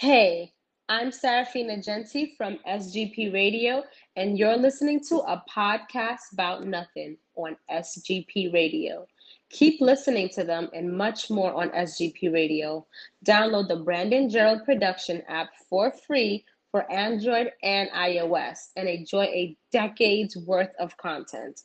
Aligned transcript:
Hey, 0.00 0.54
I'm 0.88 1.12
Serafina 1.12 1.76
Genti 1.76 2.32
from 2.38 2.58
SGP 2.66 3.34
Radio, 3.34 3.84
and 4.16 4.38
you're 4.38 4.56
listening 4.56 5.04
to 5.10 5.16
a 5.16 5.44
podcast 5.54 6.32
about 6.32 6.66
nothing 6.66 7.18
on 7.36 7.54
SGP 7.70 8.50
Radio. 8.50 9.06
Keep 9.50 9.82
listening 9.82 10.30
to 10.30 10.42
them 10.42 10.70
and 10.72 10.96
much 10.96 11.28
more 11.28 11.52
on 11.52 11.68
SGP 11.72 12.32
Radio. 12.32 12.86
Download 13.26 13.68
the 13.68 13.76
Brandon 13.76 14.30
Gerald 14.30 14.64
Production 14.64 15.22
app 15.28 15.50
for 15.68 15.92
free 16.06 16.46
for 16.70 16.90
Android 16.90 17.52
and 17.62 17.90
iOS 17.90 18.70
and 18.76 18.88
enjoy 18.88 19.24
a 19.24 19.54
decade's 19.70 20.34
worth 20.34 20.72
of 20.78 20.96
content. 20.96 21.60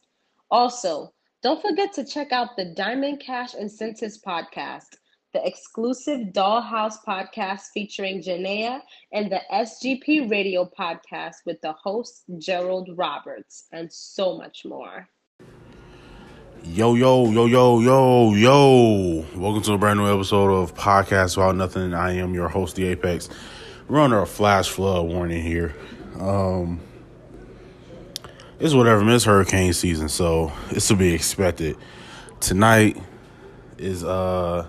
Also, 0.52 1.14
don't 1.42 1.62
forget 1.62 1.94
to 1.94 2.04
check 2.04 2.34
out 2.34 2.58
the 2.58 2.66
Diamond 2.66 3.22
Cash 3.22 3.54
Incentives 3.56 4.22
podcast, 4.22 4.98
the 5.36 5.46
exclusive 5.46 6.28
Dollhouse 6.32 6.96
podcast 7.06 7.64
featuring 7.74 8.22
Janaea, 8.22 8.80
and 9.12 9.30
the 9.30 9.42
SGP 9.52 10.32
Radio 10.32 10.64
podcast 10.80 11.36
with 11.46 11.60
the 11.60 11.74
host 11.74 12.24
Gerald 12.38 12.88
Roberts, 12.96 13.66
and 13.74 13.92
so 13.92 14.38
much 14.38 14.64
more. 14.64 15.10
Yo, 16.64 16.96
yo, 16.96 17.30
yo, 17.32 17.48
yo, 17.48 17.82
yo, 17.82 18.34
yo. 18.34 19.26
Welcome 19.36 19.62
to 19.64 19.74
a 19.74 19.78
brand 19.78 20.00
new 20.00 20.08
episode 20.08 20.54
of 20.54 20.74
Podcast 20.74 21.36
About 21.36 21.58
Nothing. 21.58 21.94
I 21.94 22.14
am 22.14 22.34
your 22.34 22.48
host, 22.48 22.78
The 22.78 22.86
Apex. 22.86 23.28
We're 23.90 24.00
under 24.00 24.22
a 24.22 24.26
flash 24.26 24.70
flood 24.70 25.06
warning 25.08 25.44
here. 25.44 25.76
Um, 26.18 26.80
it's 28.62 28.74
whatever, 28.74 29.04
miss 29.04 29.26
hurricane 29.26 29.74
season, 29.74 30.08
so 30.08 30.54
it's 30.70 30.88
to 30.88 30.96
be 30.96 31.14
expected. 31.14 31.76
Tonight 32.40 32.96
is 33.78 34.02
uh 34.06 34.66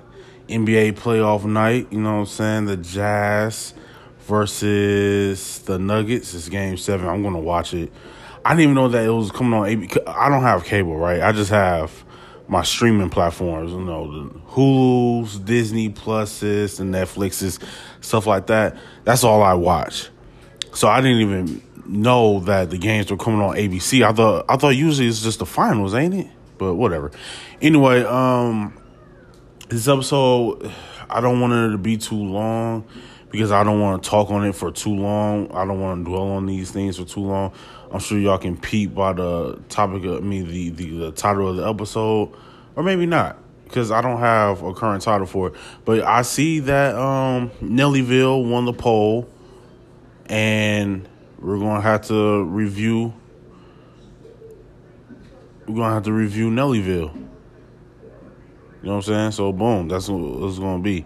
NBA 0.49 0.93
playoff 0.93 1.45
night, 1.45 1.89
you 1.91 2.01
know 2.01 2.15
what 2.15 2.21
I'm 2.21 2.27
saying? 2.27 2.65
The 2.67 2.77
Jazz 2.77 3.75
versus 4.21 5.61
the 5.61 5.79
Nuggets. 5.79 6.35
It's 6.35 6.49
game 6.49 6.77
seven. 6.77 7.09
I'm 7.09 7.23
gonna 7.23 7.41
watch 7.41 7.75
it. 7.75 7.93
I 8.45 8.51
didn't 8.51 8.63
even 8.63 8.75
know 8.75 8.89
that 8.89 9.05
it 9.05 9.11
was 9.11 9.31
coming 9.31 9.55
on 9.55 9.67
AB. 9.67 9.91
I 10.07 10.29
don't 10.29 10.43
have 10.43 10.65
cable, 10.65 10.97
right? 10.97 11.21
I 11.21 11.33
just 11.33 11.51
have 11.51 12.05
my 12.49 12.63
streaming 12.63 13.11
platforms, 13.11 13.73
you 13.73 13.81
know, 13.81 14.07
the 14.11 14.31
Hulu's, 14.51 15.39
Disney 15.39 15.91
Pluses, 15.91 16.79
and 16.79 16.95
Netflixes, 16.95 17.61
stuff 18.01 18.27
like 18.27 18.47
that. 18.47 18.77
That's 19.05 19.25
all 19.25 19.43
I 19.43 19.55
watch. 19.55 20.11
So 20.73 20.89
I 20.89 21.01
didn't 21.01 21.23
even 21.23 21.63
know 21.87 22.41
that 22.41 22.71
the 22.71 22.79
games 22.79 23.11
were 23.11 23.17
coming 23.17 23.41
on 23.41 23.57
ABC. 23.57 24.07
I 24.07 24.13
thought 24.13 24.45
I 24.49 24.57
thought 24.57 24.71
usually 24.71 25.09
it's 25.09 25.23
just 25.23 25.39
the 25.39 25.47
finals, 25.47 25.95
ain't 25.95 26.15
it? 26.15 26.29
But 26.59 26.75
whatever. 26.75 27.11
Anyway, 27.61 28.03
um 28.05 28.77
this 29.69 29.89
episode 29.89 30.73
I 31.09 31.21
don't 31.21 31.41
want 31.41 31.53
it 31.53 31.71
to 31.71 31.79
be 31.79 31.97
too 31.97 32.17
long 32.17 32.85
because 33.31 33.53
I 33.53 33.65
don't 33.65 33.81
want 33.81 34.03
to 34.03 34.11
talk 34.11 34.31
on 34.31 34.45
it 34.45 34.55
for 34.55 34.71
too 34.71 34.95
long. 34.95 35.51
I 35.53 35.65
don't 35.65 35.81
want 35.81 36.05
to 36.05 36.11
dwell 36.11 36.29
on 36.29 36.47
these 36.47 36.71
things 36.71 36.99
for 36.99 37.05
too 37.05 37.21
long. 37.21 37.53
I'm 37.91 38.01
sure 38.01 38.19
y'all 38.19 38.39
can 38.39 38.57
peep 38.57 38.95
by 38.95 39.13
the 39.13 39.61
topic 39.69 40.05
of 40.05 40.17
I 40.17 40.21
mean 40.21 40.49
the, 40.49 40.71
the, 40.71 40.91
the 40.99 41.13
title 41.13 41.49
of 41.49 41.57
the 41.57 41.69
episode, 41.69 42.33
or 42.75 42.83
maybe 42.83 43.07
not, 43.07 43.39
because 43.65 43.91
I 43.91 44.01
don't 44.01 44.19
have 44.19 44.63
a 44.63 44.75
current 44.75 45.03
title 45.03 45.27
for 45.27 45.49
it. 45.49 45.55
But 45.85 46.03
I 46.03 46.23
see 46.23 46.61
that 46.61 46.97
um, 46.97 47.51
Nellyville 47.63 48.49
won 48.49 48.65
the 48.65 48.73
poll, 48.73 49.29
and 50.27 51.09
we're 51.39 51.59
gonna 51.59 51.81
have 51.81 52.03
to 52.09 52.45
review. 52.45 53.15
We're 55.69 55.77
gonna 55.77 55.95
have 55.95 56.05
to 56.05 56.13
review 56.13 56.51
Nellyville. 56.51 57.27
You 58.83 58.89
know 58.89 58.97
what 58.97 59.09
I'm 59.09 59.15
saying? 59.15 59.31
So 59.33 59.53
boom, 59.53 59.89
that's 59.89 60.09
what 60.09 60.49
it's 60.49 60.59
gonna 60.59 60.83
be. 60.83 61.05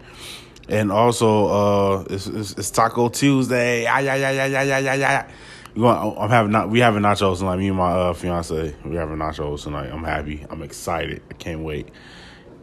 And 0.69 0.93
also, 0.93 1.47
uh, 1.47 2.05
it's, 2.11 2.27
it's, 2.29 2.53
it's 2.53 2.71
Taco 2.71 3.09
Tuesday. 3.09 3.83
Yeah, 3.83 3.99
yeah, 4.01 4.15
yeah, 4.15 4.47
yeah, 4.47 4.63
yeah, 4.63 4.79
yeah, 4.79 4.95
yeah. 4.95 5.31
Going, 5.75 6.17
I'm 6.19 6.31
having 6.31 6.53
not 6.53 6.69
we 6.69 6.81
having 6.81 7.03
nachos 7.03 7.39
tonight. 7.39 7.57
Me 7.57 7.69
and 7.69 7.77
my 7.77 7.93
uh, 7.93 8.13
fiance 8.13 8.75
we 8.85 8.97
having 8.97 9.17
nachos 9.17 9.65
tonight. 9.65 9.91
I'm 9.91 10.05
happy. 10.05 10.45
I'm 10.49 10.63
excited. 10.63 11.23
I 11.31 11.35
can't 11.35 11.61
wait. 11.61 11.89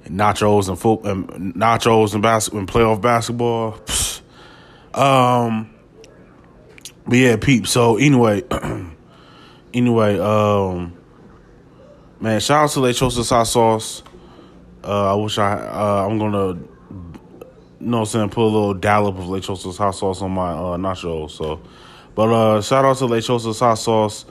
Nachos 0.05 0.69
and 0.69 0.79
football, 0.79 1.11
and 1.11 1.55
nachos 1.55 2.13
and 2.13 2.23
basketball 2.23 2.59
and 2.59 2.69
playoff 2.69 3.01
basketball. 3.01 3.73
Pfft. 3.73 4.21
Um, 4.97 5.73
but 7.07 7.17
yeah, 7.17 7.37
peep. 7.37 7.67
So 7.67 7.97
anyway, 7.97 8.43
anyway, 9.73 10.19
um, 10.19 10.97
man, 12.19 12.39
shout 12.39 12.63
out 12.65 12.69
to 12.71 12.79
Lechosa's 12.79 13.29
hot 13.29 13.47
sauce. 13.47 14.03
Uh, 14.87 15.11
I 15.11 15.15
wish 15.15 15.37
I 15.37 15.53
uh, 15.53 16.07
I'm 16.09 16.17
gonna 16.17 16.53
you 16.53 16.67
know 17.79 17.97
what 17.97 17.99
I'm 17.99 18.05
saying 18.05 18.29
put 18.29 18.43
a 18.43 18.45
little 18.45 18.73
dollop 18.73 19.17
of 19.17 19.25
Lechosa's 19.25 19.77
hot 19.77 19.91
sauce 19.91 20.21
on 20.21 20.31
my 20.31 20.51
uh, 20.51 20.77
nachos. 20.77 21.31
So. 21.31 21.61
But 22.17 22.29
uh, 22.29 22.61
shout 22.63 22.83
out 22.83 22.97
to 22.97 23.05
Lechosa's 23.05 23.59
Hot 23.59 23.75
Sauce. 23.75 24.25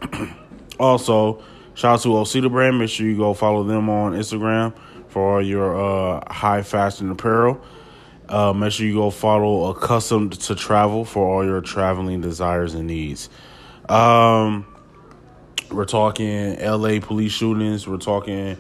also, 0.80 1.44
shout 1.75 1.94
out 1.94 2.02
to 2.02 2.10
Osita 2.10 2.52
Brand. 2.52 2.80
Make 2.80 2.90
sure 2.90 3.06
you 3.06 3.18
go 3.18 3.36
follow 3.36 3.64
them 3.64 3.88
on 3.88 4.14
Instagram 4.14 4.74
for 5.13 5.35
all 5.35 5.41
your 5.46 5.79
uh, 5.79 6.34
high 6.34 6.63
fashion 6.63 7.12
apparel. 7.12 7.63
Uh, 8.28 8.51
make 8.51 8.72
sure 8.72 8.88
you 8.88 8.96
go 8.96 9.12
follow 9.12 9.69
Accustomed 9.69 10.34
to 10.34 10.56
Travel 10.56 11.06
for 11.06 11.28
all 11.28 11.46
your 11.46 11.62
traveling 11.62 12.19
desires 12.19 12.74
and 12.74 12.88
needs. 12.88 13.29
Um, 13.88 14.66
we're 15.72 15.85
talking 15.85 16.59
LA 16.59 17.00
police 17.00 17.31
shootings. 17.31 17.88
We're 17.88 17.97
talking 17.97 18.57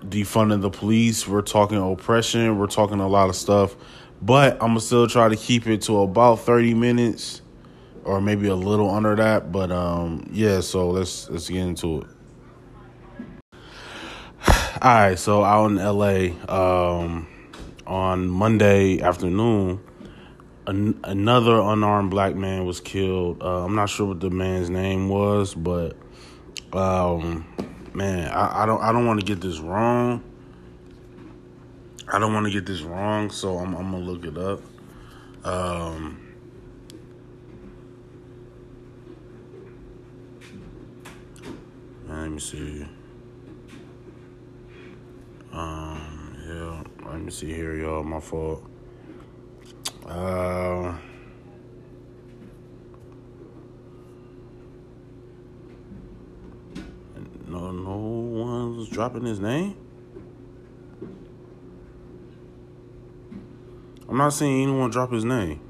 defunding 0.00 0.60
the 0.60 0.70
police. 0.70 1.26
We're 1.26 1.42
talking 1.42 1.78
oppression. 1.78 2.58
We're 2.58 2.68
talking 2.68 3.00
a 3.00 3.08
lot 3.08 3.28
of 3.28 3.34
stuff. 3.34 3.74
But 4.22 4.54
I'm 4.54 4.68
gonna 4.68 4.80
still 4.80 5.08
try 5.08 5.28
to 5.28 5.36
keep 5.36 5.66
it 5.66 5.82
to 5.82 6.02
about 6.02 6.40
30 6.40 6.74
minutes 6.74 7.42
or 8.04 8.20
maybe 8.20 8.46
a 8.46 8.54
little 8.54 8.90
under 8.90 9.16
that. 9.16 9.50
But 9.50 9.72
um, 9.72 10.28
yeah, 10.30 10.60
so 10.60 10.90
let's 10.90 11.28
let's 11.28 11.48
get 11.48 11.62
into 11.62 12.02
it. 12.02 12.15
All 14.82 14.92
right, 14.92 15.18
so 15.18 15.42
out 15.42 15.70
in 15.70 15.76
LA, 15.76 16.34
um, 16.52 17.26
on 17.86 18.28
Monday 18.28 19.00
afternoon, 19.00 19.80
an- 20.66 21.00
another 21.02 21.58
unarmed 21.60 22.10
black 22.10 22.34
man 22.34 22.66
was 22.66 22.80
killed. 22.82 23.42
Uh, 23.42 23.64
I'm 23.64 23.74
not 23.74 23.88
sure 23.88 24.08
what 24.08 24.20
the 24.20 24.28
man's 24.28 24.68
name 24.68 25.08
was, 25.08 25.54
but 25.54 25.96
um, 26.74 27.46
man, 27.94 28.28
I, 28.28 28.64
I 28.64 28.66
don't 28.66 28.82
I 28.82 28.92
don't 28.92 29.06
want 29.06 29.18
to 29.18 29.24
get 29.24 29.40
this 29.40 29.60
wrong. 29.60 30.22
I 32.12 32.18
don't 32.18 32.34
want 32.34 32.44
to 32.44 32.52
get 32.52 32.66
this 32.66 32.82
wrong, 32.82 33.30
so 33.30 33.56
I'm, 33.56 33.74
I'm 33.74 33.90
gonna 33.92 34.04
look 34.04 34.26
it 34.26 34.36
up. 34.36 34.60
Um, 35.42 36.20
let 42.06 42.28
me 42.28 42.40
see. 42.40 42.86
Um, 45.56 46.36
yeah. 46.46 47.10
Let 47.10 47.20
me 47.22 47.30
see 47.30 47.50
here, 47.50 47.74
y'all. 47.76 48.04
My 48.04 48.20
fault. 48.20 48.62
Uh, 50.04 50.98
no, 57.48 57.72
no 57.72 57.96
one's 57.96 58.90
dropping 58.90 59.24
his 59.24 59.40
name. 59.40 59.76
I'm 64.08 64.18
not 64.18 64.34
seeing 64.34 64.62
anyone 64.62 64.90
drop 64.90 65.10
his 65.10 65.24
name. 65.24 65.65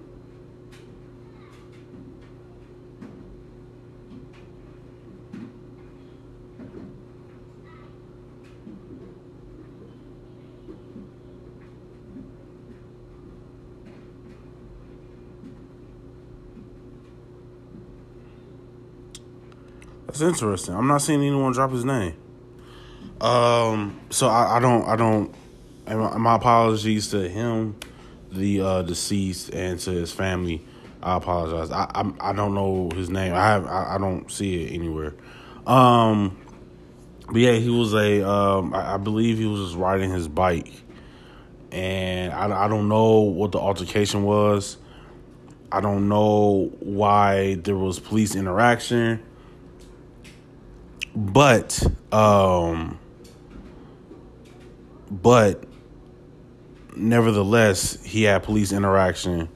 That's 20.18 20.32
interesting. 20.32 20.74
I'm 20.74 20.86
not 20.86 21.02
seeing 21.02 21.20
anyone 21.20 21.52
drop 21.52 21.72
his 21.72 21.84
name. 21.84 22.14
Um, 23.20 24.00
so 24.08 24.28
I, 24.28 24.56
I 24.56 24.60
don't, 24.60 24.88
I 24.88 24.96
don't. 24.96 25.34
My, 25.86 26.16
my 26.16 26.36
apologies 26.36 27.08
to 27.08 27.28
him, 27.28 27.78
the 28.32 28.62
uh, 28.62 28.82
deceased, 28.82 29.50
and 29.50 29.78
to 29.80 29.90
his 29.90 30.12
family. 30.12 30.64
I 31.02 31.16
apologize. 31.16 31.70
I, 31.70 31.90
I 31.94 32.30
I 32.30 32.32
don't 32.32 32.54
know 32.54 32.88
his 32.94 33.10
name. 33.10 33.34
I 33.34 33.44
have 33.44 33.66
I, 33.66 33.96
I 33.96 33.98
don't 33.98 34.30
see 34.32 34.64
it 34.64 34.72
anywhere. 34.72 35.12
Um, 35.66 36.40
but 37.26 37.36
yeah, 37.36 37.52
he 37.52 37.68
was 37.68 37.92
a. 37.92 38.26
Um, 38.26 38.72
I, 38.72 38.94
I 38.94 38.96
believe 38.96 39.36
he 39.36 39.44
was 39.44 39.68
just 39.68 39.76
riding 39.76 40.10
his 40.10 40.28
bike, 40.28 40.72
and 41.72 42.32
I 42.32 42.64
I 42.64 42.68
don't 42.68 42.88
know 42.88 43.20
what 43.20 43.52
the 43.52 43.58
altercation 43.58 44.22
was. 44.22 44.78
I 45.70 45.82
don't 45.82 46.08
know 46.08 46.72
why 46.80 47.56
there 47.56 47.76
was 47.76 48.00
police 48.00 48.34
interaction. 48.34 49.22
But 51.16 51.82
um 52.12 52.98
but 55.10 55.64
nevertheless, 56.94 58.02
he 58.04 58.24
had 58.24 58.42
police 58.42 58.72
interaction. 58.72 59.48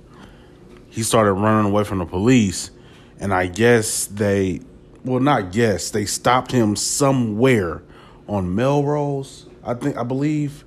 He 0.88 1.02
started 1.02 1.34
running 1.34 1.70
away 1.70 1.84
from 1.84 1.98
the 1.98 2.06
police, 2.06 2.70
and 3.18 3.32
I 3.32 3.46
guess 3.46 4.06
they, 4.06 4.60
well, 5.04 5.20
not 5.20 5.52
guess, 5.52 5.90
they 5.90 6.04
stopped 6.04 6.50
him 6.50 6.76
somewhere 6.76 7.82
on 8.28 8.54
Melrose, 8.54 9.46
I 9.62 9.74
think, 9.74 9.96
I 9.96 10.02
believe, 10.02 10.64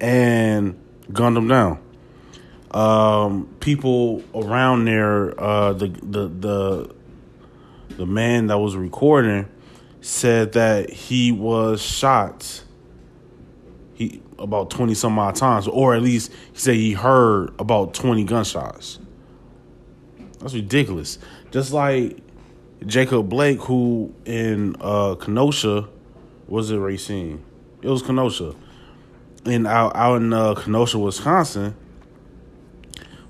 and 0.00 0.78
gunned 1.12 1.36
him 1.36 1.48
down. 1.48 1.80
Um, 2.72 3.48
people 3.60 4.22
around 4.34 4.84
there, 4.84 5.38
uh, 5.40 5.72
the 5.72 5.88
the 5.88 6.28
the 6.28 6.94
the 7.96 8.06
man 8.06 8.48
that 8.48 8.58
was 8.58 8.76
recording 8.76 9.48
said 10.06 10.52
that 10.52 10.88
he 10.88 11.32
was 11.32 11.82
shot 11.82 12.62
he 13.94 14.22
about 14.38 14.70
20 14.70 14.94
some 14.94 15.18
odd 15.18 15.34
times 15.34 15.66
or 15.66 15.96
at 15.96 16.02
least 16.02 16.32
he 16.52 16.58
said 16.58 16.74
he 16.76 16.92
heard 16.92 17.52
about 17.58 17.92
20 17.92 18.22
gunshots. 18.22 19.00
That's 20.38 20.54
ridiculous. 20.54 21.18
Just 21.50 21.72
like 21.72 22.18
jacob 22.86 23.28
blake 23.28 23.58
who 23.62 24.14
in 24.24 24.76
uh 24.80 25.16
kenosha 25.16 25.88
was 26.46 26.70
it 26.70 26.76
racine? 26.76 27.42
It 27.82 27.88
was 27.88 28.02
kenosha. 28.02 28.54
And 29.44 29.66
out, 29.66 29.96
out 29.96 30.22
in 30.22 30.32
uh, 30.32 30.54
kenosha 30.54 31.00
wisconsin 31.00 31.74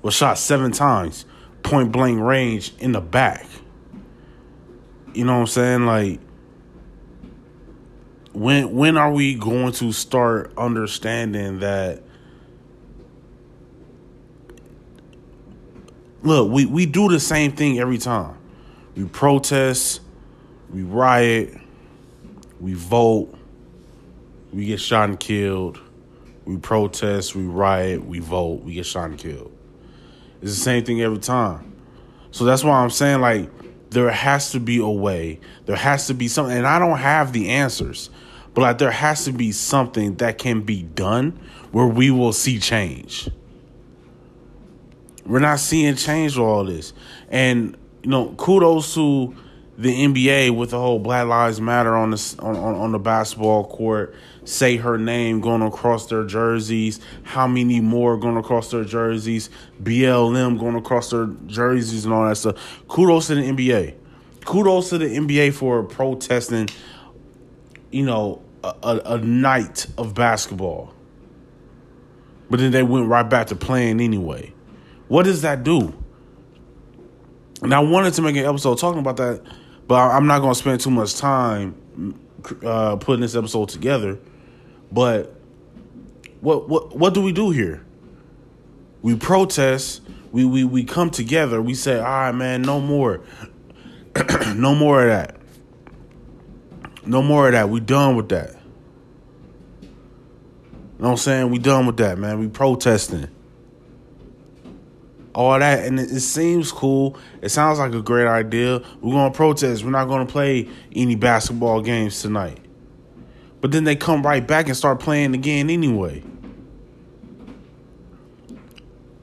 was 0.03 0.13
shot 0.13 0.37
seven 0.37 0.71
times 0.71 1.25
point 1.63 1.91
blank 1.91 2.19
range 2.21 2.75
in 2.77 2.91
the 2.91 3.01
back. 3.01 3.47
You 5.15 5.25
know 5.25 5.33
what 5.33 5.39
i'm 5.39 5.47
saying? 5.47 5.85
Like 5.87 6.19
when 8.37 8.75
when 8.75 8.97
are 8.97 9.11
we 9.11 9.33
going 9.33 9.71
to 9.71 9.91
start 9.91 10.51
understanding 10.55 11.57
that 11.59 12.03
look 16.21 16.51
we, 16.51 16.67
we 16.67 16.85
do 16.85 17.09
the 17.09 17.19
same 17.19 17.51
thing 17.53 17.79
every 17.79 17.97
time. 17.97 18.37
We 18.95 19.05
protest 19.05 20.01
we 20.69 20.83
riot 20.83 21.57
we 22.59 22.73
vote 22.73 23.33
we 24.53 24.65
get 24.65 24.79
shot 24.79 25.09
and 25.09 25.19
killed 25.19 25.79
we 26.45 26.57
protest 26.57 27.35
we 27.35 27.43
riot 27.43 28.05
we 28.05 28.19
vote 28.19 28.61
we 28.61 28.75
get 28.75 28.85
shot 28.85 29.09
and 29.09 29.17
killed. 29.17 29.51
It's 30.43 30.51
the 30.51 30.61
same 30.61 30.85
thing 30.85 31.01
every 31.01 31.17
time. 31.17 31.75
So 32.29 32.45
that's 32.45 32.63
why 32.63 32.83
i'm 32.83 32.91
saying 32.91 33.19
like 33.19 33.49
there 33.89 34.11
has 34.11 34.51
to 34.51 34.59
be 34.59 34.77
a 34.77 34.87
way. 34.87 35.39
There 35.65 35.75
has 35.75 36.05
to 36.05 36.13
be 36.13 36.27
something 36.27 36.55
and 36.55 36.67
i 36.67 36.77
don't 36.77 36.99
have 36.99 37.33
the 37.33 37.49
answers 37.49 38.11
but 38.57 38.63
like 38.63 38.77
there 38.79 38.89
has 38.89 39.25
to 39.25 39.31
be 39.31 39.51
something 39.51 40.15
that 40.15 40.39
can 40.39 40.61
be 40.61 40.81
done 40.81 41.39
where 41.71 41.85
we 41.85 42.09
will 42.09 42.33
see 42.33 42.57
change. 42.57 43.29
We're 45.27 45.37
not 45.37 45.59
seeing 45.59 45.95
change 45.95 46.35
with 46.35 46.43
all 46.43 46.63
this. 46.63 46.91
And 47.29 47.77
you 48.01 48.09
know, 48.09 48.29
kudos 48.29 48.95
to 48.95 49.35
the 49.77 49.93
NBA 49.93 50.57
with 50.57 50.71
the 50.71 50.79
whole 50.79 50.97
Black 50.97 51.27
Lives 51.27 51.61
Matter 51.61 51.95
on 51.95 52.09
the 52.09 52.35
on, 52.39 52.55
on, 52.55 52.73
on 52.73 52.91
the 52.93 52.97
basketball 52.97 53.63
court. 53.65 54.15
Say 54.43 54.77
her 54.77 54.97
name 54.97 55.39
going 55.39 55.61
across 55.61 56.07
their 56.07 56.25
jerseys. 56.25 56.99
How 57.21 57.45
many 57.45 57.79
more 57.79 58.17
going 58.17 58.37
across 58.37 58.71
their 58.71 58.85
jerseys? 58.85 59.51
BLM 59.83 60.57
going 60.57 60.75
across 60.75 61.11
their 61.11 61.27
jerseys 61.45 62.05
and 62.05 62.11
all 62.11 62.27
that 62.27 62.37
stuff. 62.37 62.87
Kudos 62.87 63.27
to 63.27 63.35
the 63.35 63.43
NBA. 63.43 63.93
Kudos 64.45 64.89
to 64.89 64.97
the 64.97 65.15
NBA 65.15 65.53
for 65.53 65.83
protesting. 65.83 66.69
You 67.91 68.03
know, 68.03 68.41
a, 68.83 69.01
a 69.13 69.17
night 69.19 69.87
of 69.97 70.13
basketball. 70.13 70.93
But 72.49 72.59
then 72.59 72.71
they 72.71 72.83
went 72.83 73.07
right 73.07 73.27
back 73.27 73.47
to 73.47 73.55
playing 73.55 73.99
anyway. 73.99 74.53
What 75.07 75.23
does 75.23 75.41
that 75.41 75.63
do? 75.63 75.93
And 77.61 77.73
I 77.73 77.79
wanted 77.79 78.13
to 78.13 78.21
make 78.21 78.35
an 78.35 78.45
episode 78.45 78.77
talking 78.77 78.99
about 78.99 79.17
that, 79.17 79.41
but 79.87 79.95
I'm 79.95 80.27
not 80.27 80.39
going 80.39 80.53
to 80.53 80.59
spend 80.59 80.79
too 80.79 80.91
much 80.91 81.15
time 81.15 81.75
uh, 82.63 82.95
putting 82.97 83.21
this 83.21 83.35
episode 83.35 83.69
together. 83.69 84.19
But 84.91 85.33
what 86.41 86.69
what 86.69 86.95
what 86.95 87.13
do 87.13 87.21
we 87.21 87.31
do 87.31 87.49
here? 87.49 87.85
We 89.01 89.15
protest. 89.15 90.01
We 90.31 90.45
we 90.45 90.63
we 90.63 90.83
come 90.83 91.09
together. 91.09 91.61
We 91.61 91.73
say, 91.73 91.97
"All 91.97 92.03
right, 92.03 92.31
man, 92.31 92.61
no 92.61 92.79
more, 92.79 93.21
no 94.55 94.75
more 94.75 95.01
of 95.01 95.07
that." 95.07 95.37
No 97.07 97.21
more 97.21 97.47
of 97.47 97.53
that. 97.53 97.69
We 97.69 97.79
done 97.79 98.17
with 98.17 98.29
that. 98.29 98.56
You 100.97 101.03
know 101.03 101.09
what 101.09 101.11
I'm 101.11 101.17
saying? 101.17 101.51
We 101.51 101.59
done 101.59 101.85
with 101.85 101.97
that, 101.97 102.17
man. 102.17 102.39
We 102.39 102.47
protesting. 102.47 103.27
All 105.35 105.59
that, 105.59 105.85
and 105.85 105.99
it, 105.99 106.09
it 106.09 106.21
seems 106.21 106.71
cool. 106.71 107.15
It 107.43 107.49
sounds 107.49 107.77
like 107.77 107.93
a 107.93 108.01
great 108.01 108.25
idea. 108.25 108.81
We're 108.99 109.13
gonna 109.13 109.31
protest. 109.31 109.83
We're 109.83 109.91
not 109.91 110.07
gonna 110.07 110.25
play 110.25 110.67
any 110.95 111.13
basketball 111.13 111.81
games 111.81 112.19
tonight. 112.19 112.57
But 113.61 113.71
then 113.71 113.83
they 113.83 113.95
come 113.95 114.23
right 114.23 114.45
back 114.45 114.65
and 114.65 114.75
start 114.75 114.99
playing 114.99 115.35
again 115.35 115.69
anyway. 115.69 116.23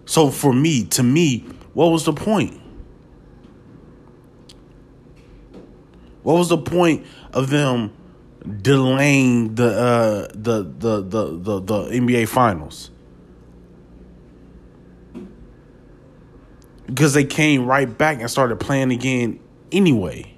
So 0.06 0.30
for 0.30 0.52
me, 0.52 0.84
to 0.84 1.02
me, 1.02 1.40
what 1.72 1.86
was 1.86 2.04
the 2.04 2.12
point? 2.12 2.60
What 6.22 6.34
was 6.34 6.50
the 6.50 6.58
point 6.58 7.04
of 7.32 7.50
them 7.50 7.92
delaying 8.60 9.54
the 9.54 9.66
uh, 9.66 10.28
the, 10.34 10.62
the 10.62 11.00
the 11.02 11.38
the 11.38 11.60
the 11.60 11.82
NBA 11.90 12.28
finals? 12.28 12.90
Because 16.86 17.14
they 17.14 17.24
came 17.24 17.66
right 17.66 17.96
back 17.96 18.20
and 18.20 18.30
started 18.30 18.60
playing 18.60 18.92
again 18.92 19.40
anyway. 19.72 20.34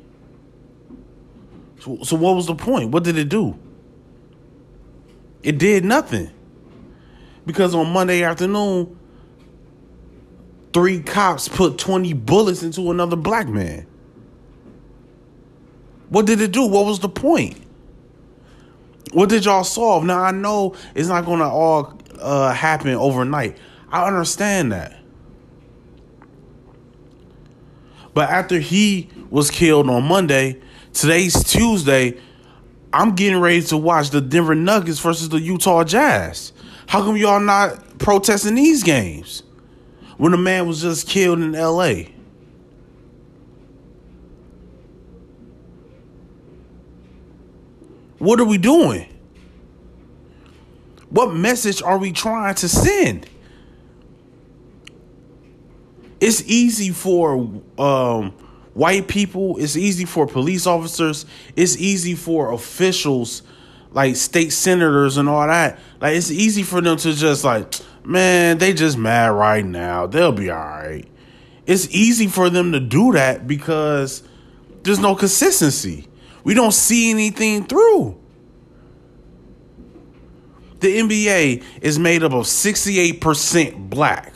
So, 1.81 1.99
so 2.03 2.17
what 2.17 2.37
was 2.37 2.47
the 2.47 2.55
point? 2.55 2.91
What 2.91 3.05
did 3.05 3.19
it 3.19 3.29
do? 3.29 3.59
It 5.43 5.59
did 5.59 5.85
nothing. 5.85 6.31
Because 7.45 7.75
on 7.75 7.93
Monday 7.93 8.23
afternoon, 8.23 8.99
three 10.73 11.01
cops 11.01 11.49
put 11.49 11.79
20 11.79 12.13
bullets 12.13 12.63
into 12.63 12.91
another 12.91 13.17
black 13.17 13.49
man. 13.49 13.87
What 16.09 16.27
did 16.27 16.41
it 16.41 16.53
do? 16.53 16.67
What 16.67 16.87
was 16.87 17.01
the 17.01 17.09
point? 17.09 17.66
What 19.13 19.29
did 19.29 19.45
y'all 19.45 19.65
solve? 19.65 20.05
Now 20.05 20.21
I 20.21 20.31
know 20.31 20.75
it's 20.95 21.09
not 21.09 21.25
gonna 21.25 21.49
all 21.49 21.99
uh, 22.21 22.53
happen 22.53 22.91
overnight. 22.91 23.57
I 23.91 24.07
understand 24.07 24.73
that. 24.73 24.99
But 28.15 28.31
after 28.31 28.59
he 28.59 29.11
was 29.31 29.51
killed 29.51 29.89
on 29.91 30.05
Monday, 30.05 30.61
today's 30.93 31.45
Tuesday, 31.45 32.19
I'm 32.93 33.15
getting 33.15 33.41
ready 33.41 33.63
to 33.65 33.77
watch 33.77 34.11
the 34.11 34.21
Denver 34.21 34.55
Nuggets 34.55 34.99
versus 34.99 35.29
the 35.29 35.39
Utah 35.39 35.85
Jazz. 35.85 36.53
How 36.87 37.03
come 37.03 37.17
y'all 37.17 37.41
not 37.41 37.99
protesting 37.99 38.55
these 38.55 38.83
games 38.83 39.43
when 40.17 40.33
a 40.33 40.39
man 40.39 40.67
was 40.67 40.81
just 40.81 41.07
killed 41.07 41.41
in 41.41 41.53
LA? 41.53 42.05
What 48.19 48.41
are 48.41 48.45
we 48.45 48.59
doing? 48.59 49.13
What 51.11 51.35
message 51.35 51.83
are 51.83 51.99
we 51.99 52.13
trying 52.13 52.55
to 52.57 52.69
send? 52.69 53.29
It's 56.21 56.43
easy 56.45 56.91
for 56.91 57.33
um, 57.79 58.33
white 58.75 59.07
people, 59.07 59.59
it's 59.59 59.77
easy 59.77 60.05
for 60.05 60.27
police 60.27 60.67
officers, 60.67 61.27
it's 61.55 61.77
easy 61.77 62.15
for 62.15 62.53
officials 62.53 63.43
like 63.93 64.17
state 64.17 64.53
senators 64.53 65.17
and 65.17 65.29
all 65.29 65.47
that. 65.47 65.79
Like 66.01 66.17
it's 66.17 66.31
easy 66.31 66.63
for 66.63 66.81
them 66.81 66.97
to 66.99 67.15
just 67.15 67.45
like, 67.45 67.75
man, 68.05 68.59
they 68.59 68.75
just 68.75 68.99
mad 68.99 69.29
right 69.29 69.65
now. 69.65 70.07
They'll 70.07 70.33
be 70.33 70.51
all 70.51 70.59
right. 70.59 71.07
It's 71.67 71.89
easy 71.91 72.27
for 72.27 72.51
them 72.51 72.73
to 72.73 72.81
do 72.81 73.13
that 73.13 73.47
because 73.47 74.23
there's 74.83 74.99
no 74.99 75.15
consistency. 75.15 76.09
We 76.47 76.55
don't 76.55 76.71
see 76.71 77.11
anything 77.11 77.65
through. 77.65 78.17
The 80.79 80.99
NBA 80.99 81.65
is 81.81 81.99
made 81.99 82.23
up 82.23 82.31
of 82.31 82.45
68% 82.45 83.91
black. 83.91 84.33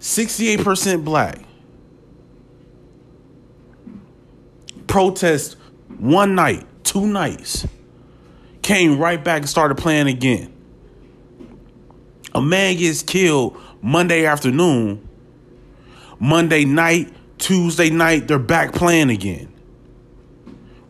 Sixty-eight 0.00 0.64
percent 0.64 1.04
black. 1.04 1.38
Protest 4.88 5.56
one 5.98 6.34
night, 6.34 6.66
two 6.82 7.06
nights. 7.06 7.64
Came 8.62 8.98
right 8.98 9.22
back 9.22 9.42
and 9.42 9.48
started 9.48 9.76
playing 9.76 10.08
again. 10.08 10.52
A 12.34 12.42
man 12.42 12.74
gets 12.76 13.04
killed 13.04 13.56
Monday 13.80 14.26
afternoon. 14.26 15.05
Monday 16.18 16.64
night, 16.64 17.12
Tuesday 17.38 17.90
night, 17.90 18.28
they're 18.28 18.38
back 18.38 18.72
playing 18.72 19.10
again. 19.10 19.52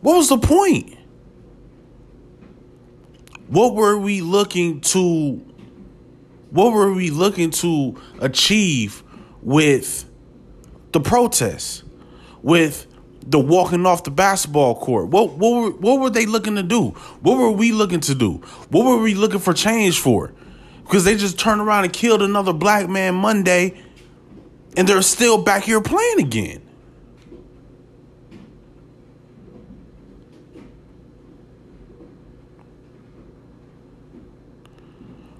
What 0.01 0.17
was 0.17 0.29
the 0.29 0.37
point? 0.37 0.97
What 3.47 3.75
were 3.75 3.97
we 3.97 4.21
looking 4.21 4.81
to 4.81 5.43
what 6.51 6.71
were 6.71 6.93
we 6.93 7.09
looking 7.09 7.51
to 7.51 7.99
achieve 8.21 9.03
with 9.41 10.05
the 10.91 10.99
protests? 10.99 11.83
With 12.41 12.87
the 13.25 13.39
walking 13.39 13.85
off 13.85 14.05
the 14.05 14.11
basketball 14.11 14.75
court. 14.75 15.09
What 15.09 15.31
what 15.33 15.49
were, 15.49 15.71
what 15.71 15.99
were 15.99 16.09
they 16.09 16.25
looking 16.25 16.55
to 16.55 16.63
do? 16.63 16.89
What 17.21 17.37
were 17.37 17.51
we 17.51 17.71
looking 17.71 17.99
to 18.01 18.15
do? 18.15 18.35
What 18.69 18.85
were 18.85 19.01
we 19.01 19.13
looking 19.13 19.39
for 19.39 19.53
change 19.53 19.99
for? 19.99 20.33
Because 20.83 21.03
they 21.03 21.17
just 21.17 21.37
turned 21.37 21.59
around 21.59 21.83
and 21.83 21.91
killed 21.91 22.21
another 22.21 22.53
black 22.53 22.87
man 22.87 23.15
Monday 23.15 23.81
and 24.77 24.87
they're 24.87 25.01
still 25.01 25.41
back 25.41 25.63
here 25.63 25.81
playing 25.81 26.19
again. 26.19 26.61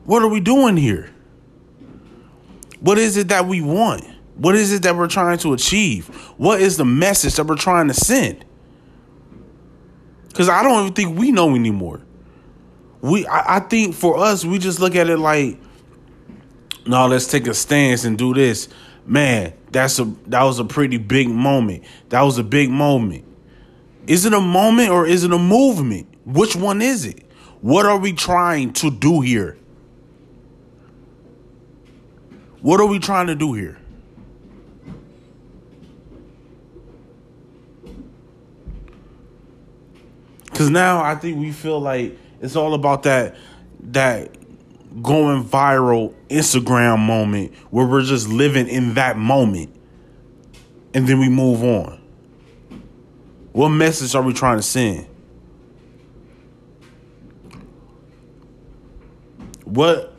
What 0.05 0.23
are 0.23 0.27
we 0.27 0.39
doing 0.39 0.75
here? 0.75 1.13
What 2.79 2.97
is 2.97 3.15
it 3.15 3.27
that 3.27 3.45
we 3.45 3.61
want? 3.61 4.05
What 4.35 4.55
is 4.55 4.73
it 4.73 4.83
that 4.83 4.95
we're 4.95 5.07
trying 5.07 5.37
to 5.39 5.53
achieve? 5.53 6.07
What 6.37 6.59
is 6.59 6.77
the 6.77 6.85
message 6.85 7.35
that 7.35 7.45
we're 7.45 7.55
trying 7.55 7.89
to 7.89 7.93
send? 7.93 8.43
Because 10.29 10.49
I 10.49 10.63
don't 10.63 10.81
even 10.81 10.93
think 10.93 11.19
we 11.19 11.31
know 11.31 11.55
anymore. 11.55 12.01
We, 13.01 13.27
I, 13.27 13.57
I 13.57 13.59
think 13.59 13.95
for 13.95 14.17
us, 14.17 14.45
we 14.45 14.57
just 14.57 14.79
look 14.79 14.95
at 14.95 15.09
it 15.09 15.17
like, 15.17 15.59
no, 16.85 17.05
let's 17.07 17.27
take 17.27 17.45
a 17.47 17.53
stance 17.53 18.03
and 18.05 18.17
do 18.17 18.33
this. 18.33 18.69
Man, 19.07 19.53
that's 19.71 19.99
a 19.99 20.13
that 20.27 20.43
was 20.43 20.59
a 20.59 20.65
pretty 20.65 20.97
big 20.97 21.29
moment. 21.29 21.85
That 22.09 22.21
was 22.23 22.37
a 22.37 22.43
big 22.43 22.69
moment. 22.69 23.23
Is 24.05 24.25
it 24.25 24.33
a 24.33 24.41
moment 24.41 24.89
or 24.89 25.07
is 25.07 25.23
it 25.23 25.31
a 25.31 25.39
movement? 25.39 26.07
Which 26.25 26.57
one 26.57 26.81
is 26.81 27.05
it? 27.05 27.23
What 27.61 27.85
are 27.85 27.97
we 27.97 28.11
trying 28.11 28.73
to 28.73 28.91
do 28.91 29.21
here? 29.21 29.57
What 32.61 32.81
are 32.81 32.85
we 32.85 32.99
trying 32.99 33.27
to 33.27 33.35
do 33.35 33.53
here? 33.53 33.77
Cause 40.53 40.69
now 40.69 41.01
I 41.01 41.15
think 41.15 41.37
we 41.37 41.51
feel 41.51 41.79
like 41.79 42.17
it's 42.41 42.55
all 42.55 42.73
about 42.73 43.03
that 43.03 43.37
that 43.91 44.36
going 45.01 45.43
viral 45.43 46.13
Instagram 46.29 46.99
moment 46.99 47.53
where 47.69 47.85
we're 47.85 48.03
just 48.03 48.27
living 48.29 48.67
in 48.67 48.95
that 48.95 49.17
moment 49.17 49.75
and 50.93 51.07
then 51.07 51.19
we 51.19 51.29
move 51.29 51.63
on. 51.63 52.01
What 53.51 53.69
message 53.69 54.15
are 54.15 54.21
we 54.21 54.33
trying 54.33 54.57
to 54.57 54.63
send? 54.63 55.07
What 59.63 60.13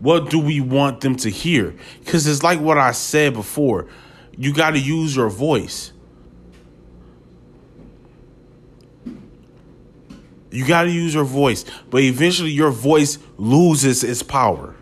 what 0.00 0.30
do 0.30 0.38
we 0.38 0.60
want 0.60 1.00
them 1.00 1.16
to 1.16 1.30
hear? 1.30 1.74
Because 2.04 2.26
it's 2.26 2.42
like 2.42 2.60
what 2.60 2.78
I 2.78 2.92
said 2.92 3.32
before. 3.32 3.88
You 4.36 4.52
got 4.52 4.72
to 4.72 4.78
use 4.78 5.16
your 5.16 5.30
voice. 5.30 5.92
You 10.50 10.66
got 10.66 10.84
to 10.84 10.90
use 10.90 11.14
your 11.14 11.24
voice, 11.24 11.64
but 11.90 12.02
eventually 12.02 12.50
your 12.50 12.70
voice 12.70 13.18
loses 13.36 14.04
its 14.04 14.22
power. 14.22 14.74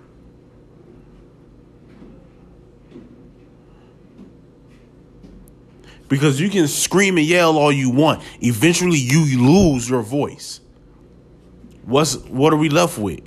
Because 6.09 6.41
you 6.41 6.51
can 6.51 6.69
scream 6.69 7.17
and 7.17 7.27
yell 7.27 7.57
all 7.57 7.73
you 7.73 7.91
want. 7.91 8.23
Eventually 8.41 8.99
you 8.99 9.25
lose 9.41 9.89
your 9.89 10.03
voice. 10.03 10.61
What's 11.85 12.17
what 12.17 12.53
are 12.53 12.57
we 12.57 12.69
left 12.69 12.99
with? 12.99 13.21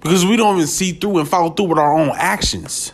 Because 0.00 0.24
we 0.24 0.36
don't 0.36 0.56
even 0.56 0.66
see 0.66 0.92
through 0.92 1.18
and 1.18 1.28
follow 1.28 1.50
through 1.50 1.66
with 1.66 1.78
our 1.78 1.98
own 1.98 2.10
actions. 2.14 2.92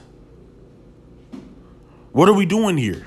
What 2.12 2.28
are 2.28 2.32
we 2.32 2.46
doing 2.46 2.76
here? 2.76 3.06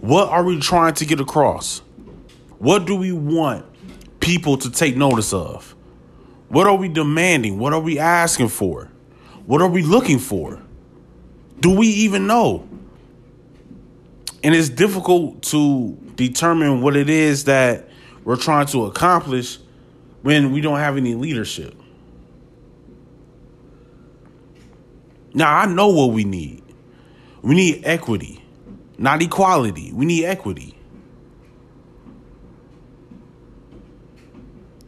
What 0.00 0.28
are 0.28 0.42
we 0.42 0.58
trying 0.60 0.94
to 0.94 1.04
get 1.04 1.20
across? 1.20 1.82
What 2.58 2.86
do 2.86 2.96
we 2.96 3.12
want 3.12 3.66
people 4.20 4.56
to 4.58 4.70
take 4.70 4.96
notice 4.96 5.32
of? 5.32 5.74
What 6.48 6.66
are 6.66 6.76
we 6.76 6.88
demanding? 6.88 7.58
What 7.58 7.72
are 7.72 7.80
we 7.80 7.98
asking 7.98 8.48
for? 8.48 8.90
What 9.46 9.62
are 9.62 9.68
we 9.68 9.82
looking 9.82 10.18
for? 10.18 10.60
Do 11.60 11.76
we 11.76 11.86
even 11.86 12.26
know? 12.26 12.66
And 14.42 14.54
it's 14.54 14.70
difficult 14.70 15.42
to 15.44 15.98
determine 16.16 16.80
what 16.80 16.96
it 16.96 17.10
is 17.10 17.44
that 17.44 17.88
we're 18.24 18.36
trying 18.36 18.66
to 18.68 18.86
accomplish 18.86 19.58
when 20.22 20.52
we 20.52 20.60
don't 20.60 20.78
have 20.78 20.96
any 20.96 21.14
leadership. 21.14 21.74
Now, 25.34 25.54
I 25.54 25.66
know 25.66 25.88
what 25.88 26.12
we 26.12 26.24
need. 26.24 26.62
We 27.42 27.54
need 27.54 27.82
equity, 27.84 28.42
not 29.00 29.22
equality. 29.22 29.90
We 29.94 30.04
need 30.04 30.26
equity. 30.26 30.76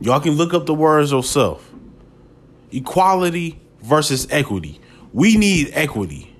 Y'all 0.01 0.21
can 0.21 0.33
look 0.33 0.53
up 0.53 0.67
the 0.67 0.75
words 0.75 1.13
yourself. 1.13 1.67
Equality 2.71 3.59
versus 3.81 4.29
equity. 4.31 4.79
We 5.15 5.39
need 5.39 5.71
equity. 5.73 6.37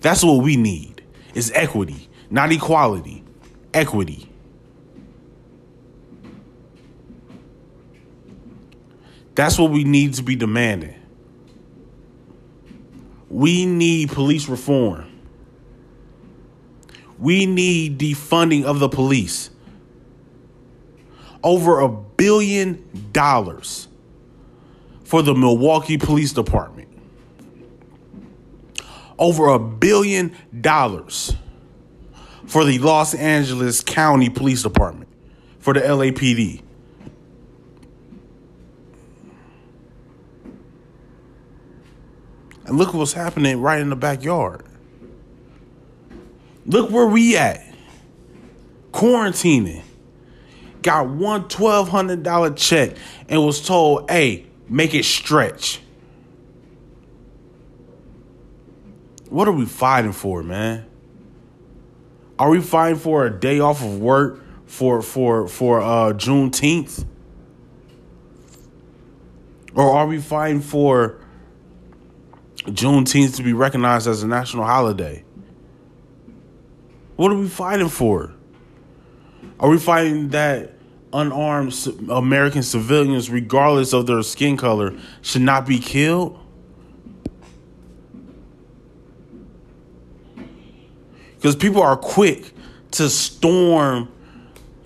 That's 0.00 0.24
what 0.24 0.42
we 0.42 0.56
need. 0.56 1.04
Is 1.34 1.52
equity, 1.54 2.08
not 2.30 2.50
equality. 2.50 3.22
Equity. 3.72 4.28
That's 9.36 9.56
what 9.56 9.70
we 9.70 9.84
need 9.84 10.14
to 10.14 10.22
be 10.24 10.34
demanding. 10.34 10.96
We 13.28 13.66
need 13.66 14.10
police 14.10 14.48
reform. 14.48 15.13
We 17.24 17.46
need 17.46 17.98
defunding 17.98 18.64
of 18.64 18.80
the 18.80 18.88
police. 18.90 19.48
Over 21.42 21.80
a 21.80 21.88
billion 21.88 22.84
dollars 23.12 23.88
for 25.04 25.22
the 25.22 25.34
Milwaukee 25.34 25.96
Police 25.96 26.34
Department. 26.34 26.88
Over 29.18 29.48
a 29.48 29.58
billion 29.58 30.36
dollars 30.60 31.34
for 32.44 32.62
the 32.62 32.78
Los 32.80 33.14
Angeles 33.14 33.82
County 33.82 34.28
Police 34.28 34.62
Department, 34.62 35.08
for 35.60 35.72
the 35.72 35.80
LAPD. 35.80 36.60
And 42.66 42.76
look 42.76 42.92
what's 42.92 43.14
happening 43.14 43.62
right 43.62 43.80
in 43.80 43.88
the 43.88 43.96
backyard. 43.96 44.66
Look 46.66 46.90
where 46.90 47.06
we 47.06 47.36
at. 47.36 47.62
Quarantining. 48.92 49.82
Got 50.82 51.08
one 51.08 51.48
twelve 51.48 51.88
hundred 51.88 52.22
dollar 52.22 52.50
check 52.50 52.96
and 53.28 53.44
was 53.44 53.66
told, 53.66 54.10
hey, 54.10 54.46
make 54.68 54.94
it 54.94 55.04
stretch. 55.04 55.80
What 59.28 59.48
are 59.48 59.52
we 59.52 59.66
fighting 59.66 60.12
for, 60.12 60.42
man? 60.42 60.86
Are 62.38 62.50
we 62.50 62.60
fighting 62.60 62.98
for 62.98 63.26
a 63.26 63.30
day 63.30 63.60
off 63.60 63.82
of 63.82 63.98
work 63.98 64.42
for 64.66 65.02
for 65.02 65.48
for 65.48 65.80
uh 65.80 66.12
Juneteenth? 66.12 67.06
Or 69.74 69.90
are 69.90 70.06
we 70.06 70.20
fighting 70.20 70.60
for 70.60 71.18
Juneteenth 72.66 73.36
to 73.36 73.42
be 73.42 73.52
recognized 73.52 74.06
as 74.06 74.22
a 74.22 74.26
national 74.26 74.64
holiday. 74.64 75.24
What 77.16 77.30
are 77.30 77.36
we 77.36 77.48
fighting 77.48 77.88
for? 77.88 78.32
Are 79.60 79.68
we 79.68 79.78
fighting 79.78 80.30
that 80.30 80.72
unarmed 81.12 81.74
American 82.10 82.62
civilians, 82.62 83.30
regardless 83.30 83.92
of 83.92 84.06
their 84.06 84.22
skin 84.22 84.56
color, 84.56 84.94
should 85.22 85.42
not 85.42 85.66
be 85.66 85.78
killed? 85.78 86.38
Because 91.36 91.54
people 91.54 91.82
are 91.82 91.96
quick 91.96 92.52
to 92.92 93.08
storm, 93.08 94.08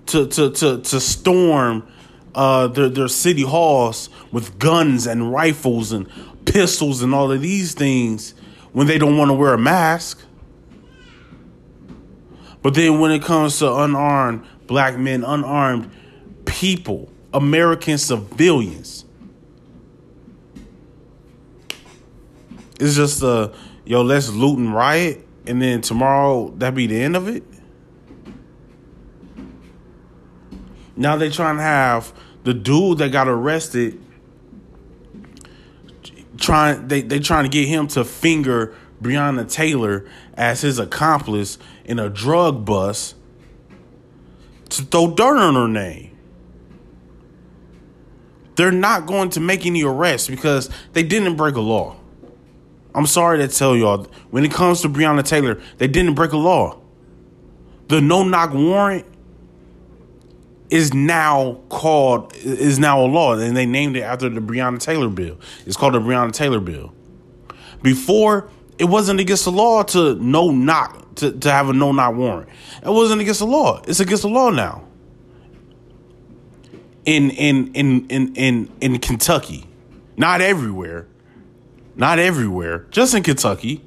to 0.07 0.27
to 0.27 0.51
to 0.51 0.83
to 0.83 1.01
storm 1.01 1.89
uh, 2.35 2.67
their 2.67 2.89
their 2.89 3.09
city 3.09 3.43
halls 3.43 4.11
with 4.33 4.59
guns 4.59 5.07
and 5.07 5.33
rifles 5.33 5.93
and 5.93 6.09
pistols 6.45 7.01
and 7.03 7.15
all 7.15 7.33
of 7.33 7.41
these 7.41 7.75
things 7.75 8.35
when 8.73 8.87
they 8.87 8.99
don't 8.99 9.17
want 9.17 9.31
to 9.31 9.35
wear 9.35 9.55
a 9.55 9.59
mask. 9.59 10.21
But 12.69 12.75
then 12.75 13.01
when 13.01 13.13
it 13.13 13.23
comes 13.23 13.61
to 13.61 13.77
unarmed 13.77 14.45
black 14.67 14.99
men, 14.99 15.25
unarmed 15.25 15.91
people, 16.45 17.11
American 17.33 17.97
civilians, 17.97 19.07
It's 22.79 22.95
just 22.95 23.23
a 23.23 23.55
yo, 23.87 24.03
let's 24.03 24.29
loot 24.29 24.59
and 24.59 24.75
riot, 24.75 25.27
and 25.47 25.63
then 25.63 25.81
tomorrow 25.81 26.53
that 26.59 26.75
be 26.75 26.87
the 26.87 27.01
end 27.01 27.17
of 27.17 27.27
it. 27.27 27.43
Now 30.95 31.17
they 31.17 31.31
trying 31.31 31.57
to 31.57 31.63
have 31.63 32.13
the 32.45 32.53
dude 32.53 32.99
that 32.99 33.13
got 33.13 33.29
arrested 33.29 33.99
trying 36.37 36.87
they 36.87 37.01
they 37.01 37.19
trying 37.19 37.45
to 37.45 37.49
get 37.49 37.67
him 37.67 37.89
to 37.89 38.05
finger 38.05 38.75
Breonna 39.01 39.51
Taylor 39.51 40.05
as 40.35 40.61
his 40.61 40.79
accomplice 40.79 41.57
in 41.89 41.99
a 41.99 42.09
drug 42.09 42.65
bust 42.67 43.17
to 44.69 44.83
throw 44.83 45.11
dirt 45.11 45.39
on 45.39 45.55
her 45.55 45.67
name. 45.67 46.17
They're 48.55 48.71
not 48.71 49.07
going 49.07 49.31
to 49.31 49.41
make 49.41 49.65
any 49.65 49.83
arrests 49.83 50.29
because 50.29 50.69
they 50.93 51.03
didn't 51.03 51.37
break 51.37 51.55
a 51.55 51.61
law. 51.61 51.97
I'm 52.95 53.07
sorry 53.07 53.39
to 53.39 53.49
tell 53.49 53.75
y'all, 53.75 54.07
when 54.31 54.45
it 54.45 54.53
comes 54.53 54.83
to 54.83 54.89
Breonna 54.89 55.25
Taylor, 55.25 55.61
they 55.79 55.89
didn't 55.89 56.15
break 56.15 56.33
a 56.33 56.37
law. 56.37 56.79
The 57.89 58.03
no 58.03 58.23
knock 58.23 58.53
warrant 58.53 59.07
is 60.69 60.93
now 60.93 61.61
called 61.71 62.35
is 62.37 62.79
now 62.79 63.01
a 63.01 63.07
law, 63.07 63.33
and 63.33 63.57
they 63.57 63.65
named 63.65 63.97
it 63.97 64.03
after 64.03 64.29
the 64.29 64.41
Breonna 64.41 64.79
Taylor 64.79 65.09
bill. 65.09 65.39
It's 65.65 65.77
called 65.77 65.95
the 65.95 66.01
Breonna 66.01 66.33
Taylor 66.33 66.61
bill. 66.61 66.93
Before 67.81 68.51
it 68.79 68.85
wasn't 68.85 69.21
against 69.21 69.45
the 69.45 69.53
law 69.53 69.83
to 69.83 70.15
no 70.15 70.51
knock 70.51 71.17
to, 71.17 71.33
to 71.33 71.51
have 71.51 71.69
a 71.69 71.73
no 71.73 71.93
knock 71.93 72.15
warrant. 72.15 72.49
It 72.83 72.91
wasn't 72.91 73.21
against 73.21 73.41
the 73.41 73.47
law. 73.47 73.83
It's 73.87 74.01
against 74.01 74.23
the 74.23 74.29
law 74.29 74.51
now. 74.51 74.85
In 77.05 77.31
in 77.31 77.73
in 77.75 78.07
in 78.09 78.35
in 78.37 78.71
in 78.81 78.99
Kentucky, 78.99 79.67
not 80.17 80.41
everywhere, 80.41 81.09
not 81.97 82.19
everywhere, 82.19 82.87
just 82.91 83.15
in 83.15 83.23
Kentucky. 83.23 83.83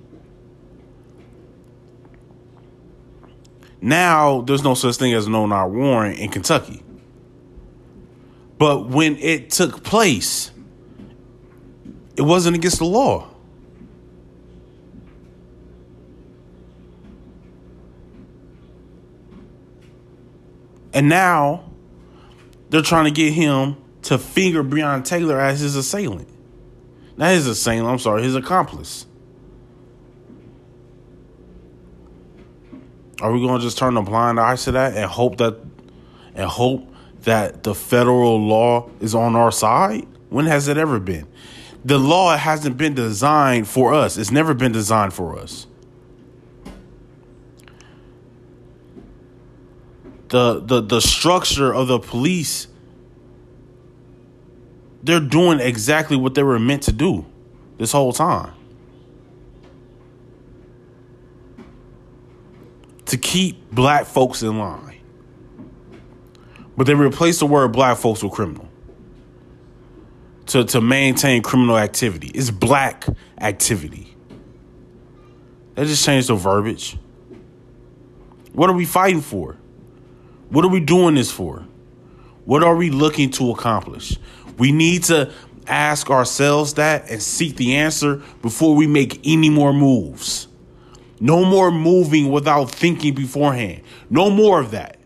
Now 3.79 4.41
there's 4.41 4.63
no 4.63 4.73
such 4.73 4.97
thing 4.97 5.13
as 5.13 5.27
a 5.27 5.29
no 5.29 5.45
knock 5.45 5.71
warrant 5.71 6.19
in 6.19 6.29
Kentucky. 6.29 6.83
But 8.57 8.89
when 8.89 9.17
it 9.17 9.49
took 9.49 9.83
place, 9.83 10.51
it 12.15 12.21
wasn't 12.21 12.55
against 12.55 12.77
the 12.77 12.85
law. 12.85 13.30
And 20.93 21.09
now 21.09 21.71
they're 22.69 22.81
trying 22.81 23.05
to 23.05 23.11
get 23.11 23.33
him 23.33 23.77
to 24.03 24.17
finger 24.17 24.63
Breonna 24.63 25.03
Taylor 25.03 25.39
as 25.39 25.59
his 25.59 25.75
assailant. 25.75 26.27
Not 27.17 27.31
his 27.31 27.47
assailant, 27.47 27.87
I'm 27.87 27.99
sorry, 27.99 28.23
his 28.23 28.35
accomplice. 28.35 29.05
Are 33.21 33.31
we 33.31 33.39
going 33.39 33.59
to 33.59 33.63
just 33.63 33.77
turn 33.77 33.95
a 33.97 34.01
blind 34.01 34.39
eye 34.39 34.55
to 34.55 34.71
that 34.71 34.97
and 34.97 35.05
hope 35.05 35.37
that 35.37 35.57
and 36.33 36.49
hope 36.49 36.91
that 37.21 37.63
the 37.63 37.75
federal 37.75 38.41
law 38.41 38.89
is 38.99 39.13
on 39.13 39.35
our 39.35 39.51
side? 39.51 40.07
When 40.29 40.45
has 40.45 40.67
it 40.67 40.77
ever 40.77 40.99
been? 40.99 41.27
The 41.85 41.99
law 41.99 42.35
hasn't 42.35 42.77
been 42.77 42.95
designed 42.95 43.67
for 43.67 43.93
us. 43.93 44.17
It's 44.17 44.31
never 44.31 44.53
been 44.53 44.71
designed 44.71 45.13
for 45.13 45.37
us. 45.37 45.67
The 50.31 50.59
the 50.59 50.81
the 50.81 50.99
structure 50.99 51.73
of 51.73 51.87
the 51.87 51.99
police 51.99 52.67
they're 55.03 55.19
doing 55.19 55.59
exactly 55.59 56.15
what 56.15 56.35
they 56.35 56.43
were 56.43 56.59
meant 56.59 56.83
to 56.83 56.91
do 56.91 57.25
this 57.77 57.91
whole 57.91 58.13
time. 58.13 58.53
to 63.11 63.17
keep 63.17 63.69
black 63.71 64.05
folks 64.05 64.41
in 64.41 64.57
line. 64.57 65.01
But 66.77 66.87
they 66.87 66.93
replaced 66.93 67.41
the 67.41 67.45
word 67.45 67.73
black 67.73 67.97
folks 67.97 68.23
with 68.23 68.31
criminal. 68.31 68.69
To, 70.45 70.63
to 70.63 70.79
maintain 70.79 71.41
criminal 71.41 71.77
activity. 71.77 72.31
It's 72.33 72.51
black 72.51 73.05
activity. 73.37 74.15
They 75.75 75.83
just 75.83 76.05
changed 76.05 76.29
the 76.29 76.35
verbiage. 76.35 76.97
What 78.53 78.69
are 78.69 78.73
we 78.73 78.85
fighting 78.85 79.19
for? 79.19 79.57
What 80.51 80.65
are 80.65 80.69
we 80.69 80.81
doing 80.81 81.15
this 81.15 81.31
for? 81.31 81.65
What 82.43 82.61
are 82.61 82.75
we 82.75 82.89
looking 82.89 83.31
to 83.31 83.51
accomplish? 83.51 84.17
We 84.57 84.73
need 84.73 85.05
to 85.05 85.31
ask 85.65 86.09
ourselves 86.09 86.73
that 86.73 87.09
and 87.09 87.21
seek 87.21 87.55
the 87.55 87.77
answer 87.77 88.21
before 88.41 88.75
we 88.75 88.85
make 88.85 89.21
any 89.25 89.49
more 89.49 89.71
moves. 89.71 90.49
No 91.21 91.45
more 91.45 91.71
moving 91.71 92.31
without 92.31 92.69
thinking 92.69 93.13
beforehand. 93.13 93.83
No 94.09 94.29
more 94.29 94.59
of 94.59 94.71
that. 94.71 94.97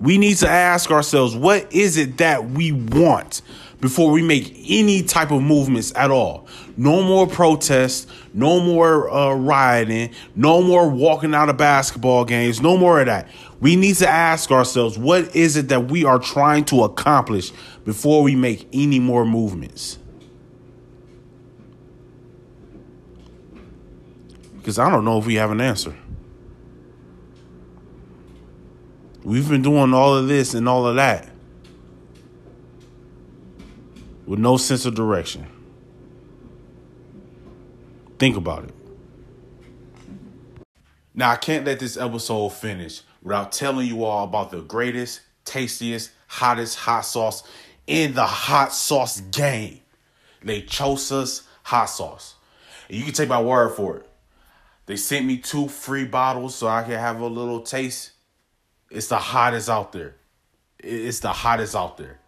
We 0.00 0.18
need 0.18 0.38
to 0.38 0.48
ask 0.48 0.90
ourselves 0.90 1.36
what 1.36 1.72
is 1.72 1.96
it 1.96 2.18
that 2.18 2.50
we 2.50 2.72
want 2.72 3.42
before 3.84 4.10
we 4.10 4.22
make 4.22 4.56
any 4.66 5.02
type 5.02 5.30
of 5.30 5.42
movements 5.42 5.92
at 5.94 6.10
all. 6.10 6.46
No 6.74 7.02
more 7.02 7.26
protests, 7.26 8.06
no 8.32 8.58
more 8.58 9.10
uh, 9.10 9.34
rioting, 9.34 10.10
no 10.34 10.62
more 10.62 10.88
walking 10.88 11.34
out 11.34 11.50
of 11.50 11.58
basketball 11.58 12.24
games, 12.24 12.62
no 12.62 12.78
more 12.78 13.00
of 13.00 13.04
that. 13.04 13.28
We 13.60 13.76
need 13.76 13.96
to 13.96 14.08
ask 14.08 14.50
ourselves 14.50 14.96
what 14.96 15.36
is 15.36 15.56
it 15.56 15.68
that 15.68 15.90
we 15.90 16.02
are 16.02 16.18
trying 16.18 16.64
to 16.66 16.84
accomplish 16.84 17.52
before 17.84 18.22
we 18.22 18.34
make 18.34 18.66
any 18.72 19.00
more 19.00 19.26
movements. 19.26 19.98
Because 24.56 24.78
I 24.78 24.88
don't 24.88 25.04
know 25.04 25.18
if 25.18 25.26
we 25.26 25.34
have 25.34 25.50
an 25.50 25.60
answer. 25.60 25.94
We've 29.22 29.46
been 29.46 29.60
doing 29.60 29.92
all 29.92 30.16
of 30.16 30.26
this 30.26 30.54
and 30.54 30.66
all 30.66 30.86
of 30.86 30.96
that 30.96 31.33
with 34.26 34.38
no 34.38 34.56
sense 34.56 34.86
of 34.86 34.94
direction. 34.94 35.46
Think 38.18 38.36
about 38.36 38.64
it. 38.64 38.74
Now, 41.14 41.30
I 41.30 41.36
can't 41.36 41.64
let 41.64 41.78
this 41.78 41.96
episode 41.96 42.48
finish 42.50 43.02
without 43.22 43.52
telling 43.52 43.86
you 43.86 44.04
all 44.04 44.24
about 44.24 44.50
the 44.50 44.60
greatest, 44.62 45.20
tastiest, 45.44 46.10
hottest 46.26 46.78
hot 46.78 47.02
sauce 47.02 47.42
in 47.86 48.14
the 48.14 48.26
hot 48.26 48.72
sauce 48.72 49.20
game. 49.20 49.80
Lechosa's 50.42 51.42
hot 51.62 51.86
sauce. 51.86 52.34
And 52.88 52.98
you 52.98 53.04
can 53.04 53.14
take 53.14 53.28
my 53.28 53.40
word 53.40 53.70
for 53.70 53.98
it. 53.98 54.08
They 54.86 54.96
sent 54.96 55.24
me 55.24 55.38
two 55.38 55.68
free 55.68 56.04
bottles 56.04 56.54
so 56.54 56.66
I 56.66 56.82
can 56.82 56.92
have 56.92 57.20
a 57.20 57.26
little 57.26 57.60
taste. 57.60 58.12
It's 58.90 59.08
the 59.08 59.18
hottest 59.18 59.70
out 59.70 59.92
there. 59.92 60.16
It's 60.78 61.20
the 61.20 61.32
hottest 61.32 61.74
out 61.74 61.96
there. 61.96 62.18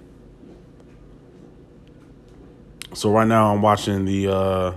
so 2.95 3.11
right 3.11 3.27
now 3.27 3.53
I'm 3.53 3.61
watching 3.61 4.05
the. 4.05 4.29
Uh, 4.29 4.75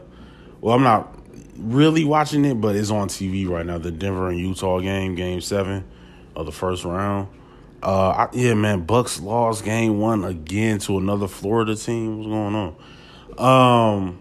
well, 0.60 0.76
I'm 0.76 0.84
not 0.84 1.16
really 1.58 2.04
watching 2.04 2.46
it, 2.46 2.60
but 2.60 2.76
it's 2.76 2.92
on 2.92 3.08
TV 3.08 3.48
right 3.48 3.66
now. 3.66 3.78
The 3.78 3.92
Denver 3.92 4.30
and 4.30 4.38
Utah 4.38 4.80
game, 4.80 5.16
Game 5.16 5.40
Seven 5.42 5.86
of 6.36 6.46
the 6.46 6.52
first 6.52 6.84
round. 6.84 7.30
Uh, 7.82 8.10
I, 8.10 8.28
yeah, 8.34 8.54
man, 8.54 8.82
Bucks 8.82 9.20
lost 9.20 9.64
game 9.64 10.00
one 10.00 10.24
again 10.24 10.80
to 10.80 10.98
another 10.98 11.28
Florida 11.28 11.76
team. 11.76 12.18
What's 12.18 12.28
going 12.28 12.76
on? 13.38 14.02
Um, 14.04 14.20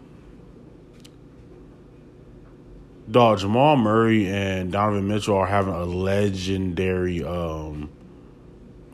dog 3.10 3.38
Jamal 3.38 3.76
Murray 3.76 4.28
and 4.28 4.72
Donovan 4.72 5.08
Mitchell 5.08 5.36
are 5.36 5.46
having 5.46 5.74
a 5.74 5.84
legendary 5.84 7.24
um 7.24 7.90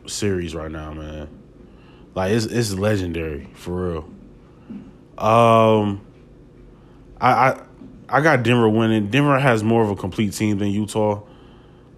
series 0.07 0.55
right 0.55 0.71
now, 0.71 0.93
man. 0.93 1.29
Like 2.15 2.33
it's 2.33 2.47
it's 2.47 2.73
legendary 2.75 3.49
for 3.55 3.93
real. 3.93 4.11
Um, 5.19 6.05
I 7.21 7.33
I 7.33 7.61
I 8.09 8.21
got 8.21 8.43
Denver 8.43 8.69
winning. 8.69 9.09
Denver 9.09 9.39
has 9.39 9.63
more 9.63 9.83
of 9.83 9.91
a 9.91 9.97
complete 9.97 10.33
team 10.33 10.59
than 10.59 10.69
Utah. 10.69 11.23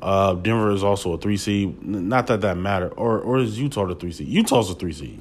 Uh, 0.00 0.34
Denver 0.34 0.70
is 0.70 0.84
also 0.84 1.14
a 1.14 1.18
three 1.18 1.36
seed. 1.36 1.82
Not 1.82 2.26
that 2.28 2.42
that 2.42 2.56
matter, 2.56 2.88
or 2.88 3.18
or 3.20 3.38
is 3.38 3.58
Utah 3.58 3.86
the 3.86 3.94
three 3.94 4.12
seed? 4.12 4.28
Utah's 4.28 4.70
a 4.70 4.74
three 4.74 4.92
seed. 4.92 5.20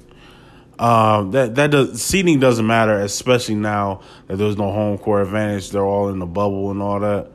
Um, 0.80 1.32
that 1.32 1.56
that 1.56 1.72
does 1.72 2.02
seeding 2.02 2.40
doesn't 2.40 2.66
matter, 2.66 3.00
especially 3.00 3.56
now 3.56 4.02
that 4.28 4.38
there's 4.38 4.58
no 4.58 4.72
home 4.72 4.98
court 4.98 5.22
advantage. 5.24 5.70
They're 5.70 5.86
all 5.86 6.10
in 6.10 6.20
the 6.20 6.26
bubble 6.26 6.72
and 6.72 6.82
all 6.82 7.00
that. 7.00 7.32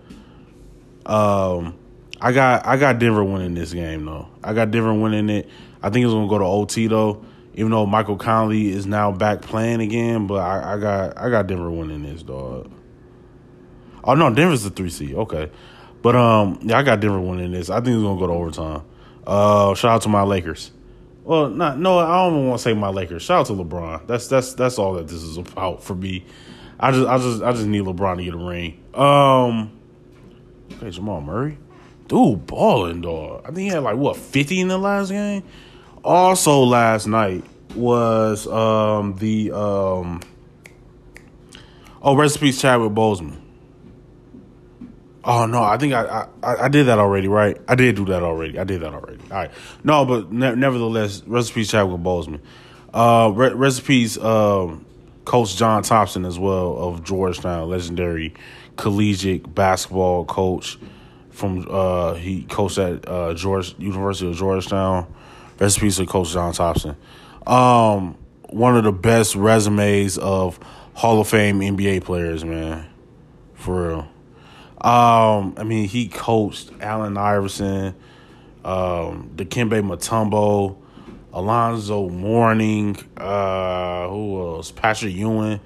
Um, 1.06 1.78
I 2.20 2.32
got 2.32 2.66
I 2.66 2.76
got 2.76 2.98
Denver 2.98 3.22
winning 3.22 3.54
this 3.54 3.72
game 3.72 4.04
though. 4.04 4.28
I 4.42 4.54
got 4.54 4.70
Denver 4.70 4.92
winning 4.92 5.30
it. 5.30 5.48
I 5.82 5.90
think 5.90 6.04
it's 6.04 6.12
gonna 6.12 6.28
go 6.28 6.38
to 6.38 6.44
OT 6.44 6.88
though. 6.88 7.24
Even 7.54 7.70
though 7.72 7.86
Michael 7.86 8.16
Conley 8.16 8.68
is 8.68 8.86
now 8.86 9.10
back 9.10 9.40
playing 9.40 9.80
again, 9.80 10.26
but 10.26 10.36
I, 10.36 10.74
I 10.74 10.78
got 10.78 11.18
I 11.18 11.30
got 11.30 11.46
Denver 11.46 11.70
winning 11.70 12.02
this 12.02 12.22
dog. 12.22 12.70
Oh 14.02 14.14
no, 14.14 14.32
Denver's 14.32 14.64
the 14.64 14.70
three 14.70 14.90
seed. 14.90 15.14
Okay, 15.14 15.50
but 16.02 16.16
um, 16.16 16.58
yeah, 16.62 16.78
I 16.78 16.82
got 16.82 17.00
Denver 17.00 17.20
winning 17.20 17.52
this. 17.52 17.70
I 17.70 17.76
think 17.76 17.94
it's 17.94 18.02
gonna 18.02 18.18
go 18.18 18.26
to 18.26 18.32
overtime. 18.32 18.82
Uh, 19.26 19.74
shout 19.74 19.92
out 19.92 20.02
to 20.02 20.08
my 20.08 20.22
Lakers. 20.22 20.72
Well, 21.28 21.50
not 21.50 21.78
no, 21.78 21.98
I 21.98 22.24
don't 22.24 22.36
even 22.36 22.48
want 22.48 22.58
to 22.58 22.62
say 22.62 22.72
my 22.72 22.88
Lakers. 22.88 23.20
Shout 23.20 23.40
out 23.40 23.46
to 23.48 23.52
LeBron. 23.52 24.06
That's 24.06 24.28
that's 24.28 24.54
that's 24.54 24.78
all 24.78 24.94
that 24.94 25.08
this 25.08 25.22
is 25.22 25.36
about 25.36 25.84
for 25.84 25.94
me. 25.94 26.24
I 26.80 26.90
just 26.90 27.06
I 27.06 27.18
just 27.18 27.42
I 27.42 27.52
just 27.52 27.66
need 27.66 27.82
LeBron 27.82 28.16
to 28.16 28.24
get 28.24 28.32
a 28.32 28.38
ring. 28.38 28.82
Um, 28.94 29.78
okay, 30.72 30.88
Jamal 30.88 31.20
Murray, 31.20 31.58
dude, 32.06 32.46
balling 32.46 33.02
dog. 33.02 33.42
I 33.44 33.48
think 33.48 33.58
he 33.58 33.66
had 33.66 33.82
like 33.82 33.96
what 33.96 34.16
fifty 34.16 34.58
in 34.58 34.68
the 34.68 34.78
last 34.78 35.10
game. 35.10 35.42
Also, 36.02 36.60
last 36.60 37.06
night 37.06 37.44
was 37.74 38.46
um 38.46 39.14
the 39.16 39.52
um 39.52 40.22
oh 42.00 42.16
recipes 42.16 42.58
Chadwick 42.58 42.92
Boseman. 42.92 43.36
Oh 45.30 45.44
no, 45.44 45.62
I 45.62 45.76
think 45.76 45.92
I, 45.92 46.26
I 46.42 46.64
I 46.64 46.68
did 46.68 46.86
that 46.86 46.98
already, 46.98 47.28
right? 47.28 47.58
I 47.68 47.74
did 47.74 47.96
do 47.96 48.06
that 48.06 48.22
already. 48.22 48.58
I 48.58 48.64
did 48.64 48.80
that 48.80 48.94
already. 48.94 49.18
All 49.30 49.36
right, 49.36 49.50
no, 49.84 50.06
but 50.06 50.32
ne- 50.32 50.54
nevertheless, 50.54 51.22
recipes 51.26 51.70
Chadwick 51.70 52.00
Boseman. 52.00 52.40
Uh, 52.94 53.30
re- 53.34 53.52
recipes 53.52 54.16
um, 54.16 54.86
Coach 55.26 55.54
John 55.56 55.82
Thompson 55.82 56.24
as 56.24 56.38
well 56.38 56.78
of 56.78 57.04
Georgetown, 57.04 57.68
legendary 57.68 58.32
collegiate 58.76 59.54
basketball 59.54 60.24
coach 60.24 60.78
from 61.28 61.66
uh, 61.68 62.14
he 62.14 62.44
coached 62.44 62.78
at 62.78 63.06
uh, 63.06 63.34
George 63.34 63.74
University 63.78 64.30
of 64.30 64.36
Georgetown. 64.36 65.12
Recipes 65.60 65.98
of 65.98 66.08
Coach 66.08 66.32
John 66.32 66.54
Thompson. 66.54 66.96
Um, 67.46 68.16
one 68.48 68.78
of 68.78 68.84
the 68.84 68.92
best 68.92 69.34
resumes 69.36 70.16
of 70.16 70.58
Hall 70.94 71.20
of 71.20 71.28
Fame 71.28 71.60
NBA 71.60 72.04
players, 72.04 72.46
man. 72.46 72.88
For 73.54 73.88
real. 73.88 74.08
Um, 74.80 75.54
I 75.56 75.64
mean, 75.64 75.88
he 75.88 76.08
coached 76.08 76.70
Allen 76.80 77.16
Iverson, 77.16 77.94
um, 78.64 79.30
Dikembe 79.34 79.82
Mutombo, 79.82 80.76
Alonzo 81.32 82.08
Mourning, 82.08 82.96
uh, 83.16 84.08
who 84.08 84.40
else? 84.40 84.70
Patrick 84.70 85.14
Ewing. 85.14 85.60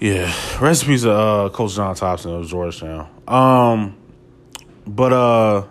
Yeah, 0.00 0.32
recipes 0.60 1.04
of 1.04 1.10
uh, 1.10 1.48
Coach 1.52 1.74
John 1.74 1.94
Thompson 1.94 2.34
of 2.34 2.46
Georgetown. 2.46 3.08
Um, 3.26 3.96
but 4.86 5.12
uh, 5.12 5.66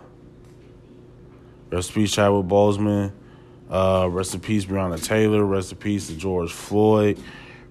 peace, 1.70 2.12
Chadwick 2.12 2.46
Boseman. 2.46 3.12
Uh, 3.70 4.08
rest 4.10 4.34
in 4.34 4.40
peace, 4.40 4.64
Breonna 4.64 5.02
Taylor. 5.02 5.44
Rest 5.44 5.72
in 5.72 5.78
peace 5.78 6.08
to 6.08 6.16
George 6.16 6.52
Floyd. 6.52 7.18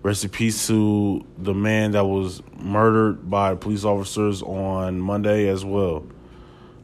Rest 0.07 0.23
in 0.23 0.29
peace 0.29 0.67
to 0.67 1.25
the 1.37 1.53
man 1.53 1.91
that 1.91 2.05
was 2.05 2.41
murdered 2.57 3.29
by 3.29 3.55
police 3.55 3.83
officers 3.83 4.41
on 4.41 5.01
Monday 5.01 5.49
as 5.49 5.65
well. 5.65 6.05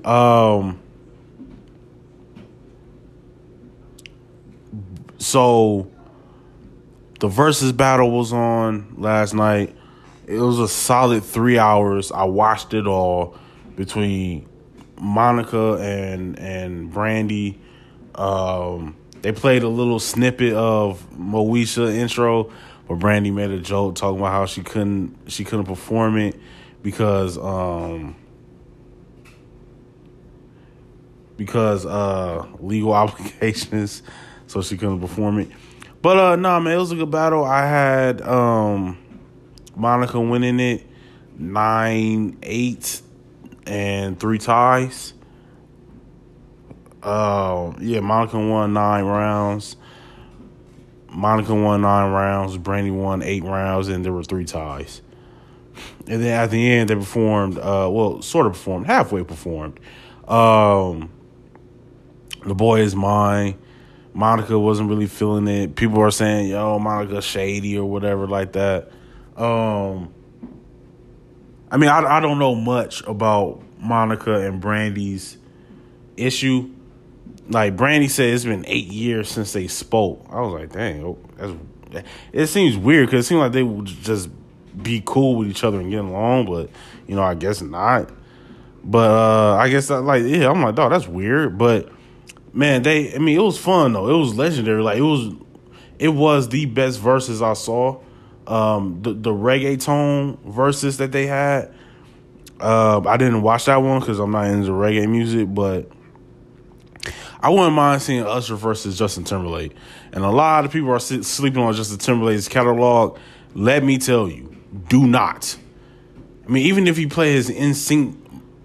Um, 0.03 0.81
so 5.19 5.89
the 7.21 7.29
Verzuz 7.29 7.77
battle 7.77 8.11
was 8.11 8.33
on 8.33 8.93
last 8.97 9.33
night. 9.33 9.73
It 10.27 10.39
was 10.39 10.59
a 10.59 10.67
solid 10.67 11.23
three 11.23 11.57
hours. 11.57 12.11
I 12.11 12.25
watched 12.25 12.73
it 12.73 12.87
all 12.87 13.37
between 13.77 14.49
Monica 14.99 15.75
and 15.75 16.37
and 16.37 16.91
Brandy. 16.91 17.57
Um, 18.15 18.97
they 19.21 19.31
played 19.31 19.63
a 19.63 19.69
little 19.69 20.01
snippet 20.01 20.51
of 20.51 21.07
Moesha 21.17 21.95
intro, 21.95 22.51
but 22.87 22.95
Brandy 22.95 23.31
made 23.31 23.51
a 23.51 23.59
joke 23.59 23.95
talking 23.95 24.19
about 24.19 24.31
how 24.31 24.45
she 24.45 24.61
couldn't 24.61 25.17
she 25.27 25.43
couldn't 25.43 25.65
perform 25.65 26.17
it 26.17 26.39
because 26.81 27.37
um 27.37 28.15
because 31.37 31.85
uh 31.85 32.45
legal 32.59 32.93
obligations, 32.93 34.03
so 34.47 34.61
she 34.61 34.77
couldn't 34.77 34.99
perform 34.99 35.39
it. 35.39 35.49
But 36.01 36.17
uh 36.17 36.35
no 36.35 36.49
nah, 36.49 36.59
man, 36.59 36.73
it 36.73 36.79
was 36.79 36.91
a 36.91 36.95
good 36.95 37.11
battle. 37.11 37.45
I 37.45 37.65
had 37.67 38.21
um 38.21 38.97
Monica 39.75 40.19
winning 40.19 40.59
it 40.59 40.85
nine 41.37 42.37
eight 42.43 43.01
and 43.65 44.19
three 44.19 44.37
ties. 44.37 45.13
Uh, 47.01 47.73
yeah, 47.81 47.99
Monica 47.99 48.37
won 48.39 48.73
nine 48.73 49.03
rounds. 49.03 49.75
Monica 51.13 51.53
won 51.53 51.81
nine 51.81 52.11
rounds. 52.11 52.57
Brandy 52.57 52.91
won 52.91 53.21
eight 53.21 53.43
rounds, 53.43 53.87
and 53.87 54.03
there 54.03 54.13
were 54.13 54.23
three 54.23 54.45
ties. 54.45 55.01
And 56.07 56.21
then 56.21 56.39
at 56.39 56.51
the 56.51 56.71
end, 56.71 56.89
they 56.89 56.95
performed. 56.95 57.57
Uh, 57.57 57.89
well, 57.91 58.21
sort 58.21 58.45
of 58.45 58.53
performed, 58.53 58.87
halfway 58.87 59.23
performed. 59.23 59.79
Um, 60.27 61.09
the 62.45 62.55
boy 62.55 62.81
is 62.81 62.95
mine. 62.95 63.57
Monica 64.13 64.57
wasn't 64.59 64.89
really 64.89 65.07
feeling 65.07 65.47
it. 65.47 65.75
People 65.75 65.99
are 66.01 66.11
saying, 66.11 66.49
"Yo, 66.49 66.77
Monica 66.77 67.21
shady" 67.21 67.77
or 67.77 67.85
whatever 67.85 68.27
like 68.27 68.53
that. 68.53 68.91
Um, 69.35 70.13
I 71.71 71.77
mean, 71.77 71.89
I 71.89 72.17
I 72.17 72.19
don't 72.19 72.37
know 72.37 72.53
much 72.53 73.01
about 73.07 73.63
Monica 73.79 74.41
and 74.41 74.61
Brandy's 74.61 75.37
issue. 76.15 76.69
Like 77.49 77.75
Brandy 77.75 78.07
said, 78.07 78.33
it's 78.33 78.45
been 78.45 78.65
eight 78.67 78.87
years 78.87 79.29
since 79.29 79.53
they 79.53 79.67
spoke. 79.67 80.25
I 80.29 80.41
was 80.41 80.53
like, 80.53 80.71
dang, 80.71 81.03
oh, 81.03 81.17
that's. 81.37 81.53
It 82.31 82.47
seems 82.47 82.75
weird 82.75 83.07
because 83.07 83.25
it 83.25 83.27
seemed 83.27 83.41
like 83.41 83.51
they 83.51 83.61
would 83.61 83.85
just 83.85 84.29
be 84.81 85.03
cool 85.05 85.35
with 85.35 85.47
each 85.47 85.63
other 85.63 85.79
and 85.79 85.91
get 85.91 86.03
along, 86.03 86.47
but 86.47 86.69
you 87.07 87.15
know, 87.15 87.21
I 87.21 87.35
guess 87.35 87.61
not. 87.61 88.09
But 88.83 89.11
uh 89.11 89.55
I 89.57 89.69
guess 89.69 89.89
that, 89.89 90.01
like, 90.01 90.23
yeah, 90.23 90.49
I'm 90.49 90.63
like, 90.63 90.73
dog, 90.73 90.91
that's 90.91 91.07
weird. 91.07 91.57
But 91.57 91.89
man, 92.51 92.81
they, 92.81 93.13
I 93.13 93.19
mean, 93.19 93.37
it 93.37 93.43
was 93.43 93.59
fun 93.59 93.93
though. 93.93 94.09
It 94.09 94.17
was 94.17 94.33
legendary. 94.33 94.81
Like 94.81 94.97
it 94.97 95.01
was, 95.01 95.35
it 95.99 96.09
was 96.09 96.49
the 96.49 96.65
best 96.65 96.99
verses 96.99 97.43
I 97.43 97.53
saw 97.53 98.01
um, 98.47 99.01
the 99.01 99.13
the 99.13 99.31
reggaeton 99.31 100.39
verses 100.43 100.97
that 100.97 101.11
they 101.11 101.27
had. 101.27 101.73
Uh, 102.59 103.01
I 103.05 103.17
didn't 103.17 103.41
watch 103.41 103.65
that 103.65 103.77
one 103.77 103.99
because 103.99 104.19
I'm 104.19 104.31
not 104.31 104.47
into 104.47 104.71
reggae 104.71 105.09
music, 105.09 105.53
but 105.53 105.89
I 107.43 107.49
wouldn't 107.49 107.73
mind 107.73 108.01
seeing 108.01 108.23
Usher 108.23 108.55
versus 108.55 108.97
Justin 108.97 109.25
Timberlake. 109.25 109.73
And 110.13 110.23
a 110.23 110.29
lot 110.29 110.63
of 110.63 110.71
people 110.71 110.91
are 110.91 110.99
sleeping 110.99 111.61
on 111.61 111.73
Justin 111.73 111.97
Timberlake's 111.97 112.47
catalog. 112.47 113.19
Let 113.53 113.83
me 113.83 113.97
tell 113.97 114.29
you, 114.29 114.55
do 114.87 115.05
not. 115.05 115.57
I 116.45 116.49
mean, 116.49 116.65
even 116.65 116.87
if 116.87 116.97
you 116.97 117.09
play 117.09 117.33
his 117.33 117.49
NSYNC, 117.49 118.15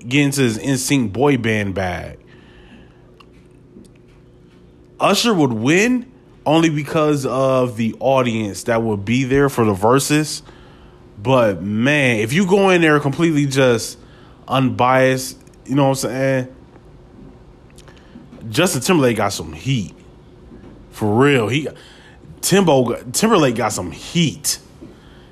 get 0.07 0.23
into 0.23 0.43
his 0.43 0.59
NSYNC 0.59 1.13
boy 1.13 1.39
band 1.39 1.75
bag, 1.75 2.21
Usher 5.01 5.35
would 5.35 5.53
win 5.53 6.13
only 6.47 6.71
because 6.71 7.27
of 7.27 7.77
the 7.77 7.97
audience 7.99 8.63
that 8.65 8.83
would 8.83 9.05
be 9.05 9.25
there 9.25 9.49
for 9.49 9.65
the 9.65 9.75
verses. 9.75 10.43
But 11.21 11.63
man, 11.63 12.21
if 12.21 12.33
you 12.33 12.47
go 12.47 12.71
in 12.71 12.81
there 12.81 13.01
completely 13.01 13.47
just 13.47 13.99
unbiased, 14.47 15.37
you 15.67 15.75
know 15.75 15.89
what 15.89 16.05
I'm 16.05 16.11
saying? 16.11 16.55
Justin 18.49 18.81
Timberlake 18.83 19.17
got 19.17 19.33
some 19.33 19.53
heat. 19.53 19.95
For 20.91 21.13
real. 21.13 21.49
He 21.49 21.69
Timbo 22.41 22.95
Timberlake 23.13 23.57
got 23.57 23.73
some 23.73 23.91
heat. 23.91 24.59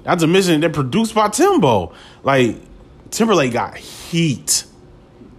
Not 0.05 0.19
to 0.21 0.27
mention 0.27 0.61
they're 0.61 0.71
produced 0.71 1.15
by 1.15 1.29
Timbo. 1.29 1.93
Like 2.23 2.57
Timberlake 3.11 3.53
got 3.53 3.77
heat. 3.77 4.65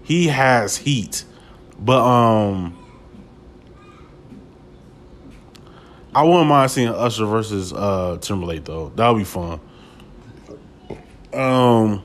He 0.03 0.27
has 0.27 0.77
heat. 0.77 1.23
But 1.79 2.01
um 2.01 2.77
I 6.17 6.23
wouldn't 6.23 6.47
mind 6.47 6.71
seeing 6.71 6.87
Usher 6.87 7.27
versus 7.27 7.71
uh, 7.71 8.17
Timberlake 8.19 8.65
though. 8.65 8.91
That 8.95 9.09
would 9.09 9.19
be 9.19 9.23
fun. 9.23 9.59
Um, 11.31 12.03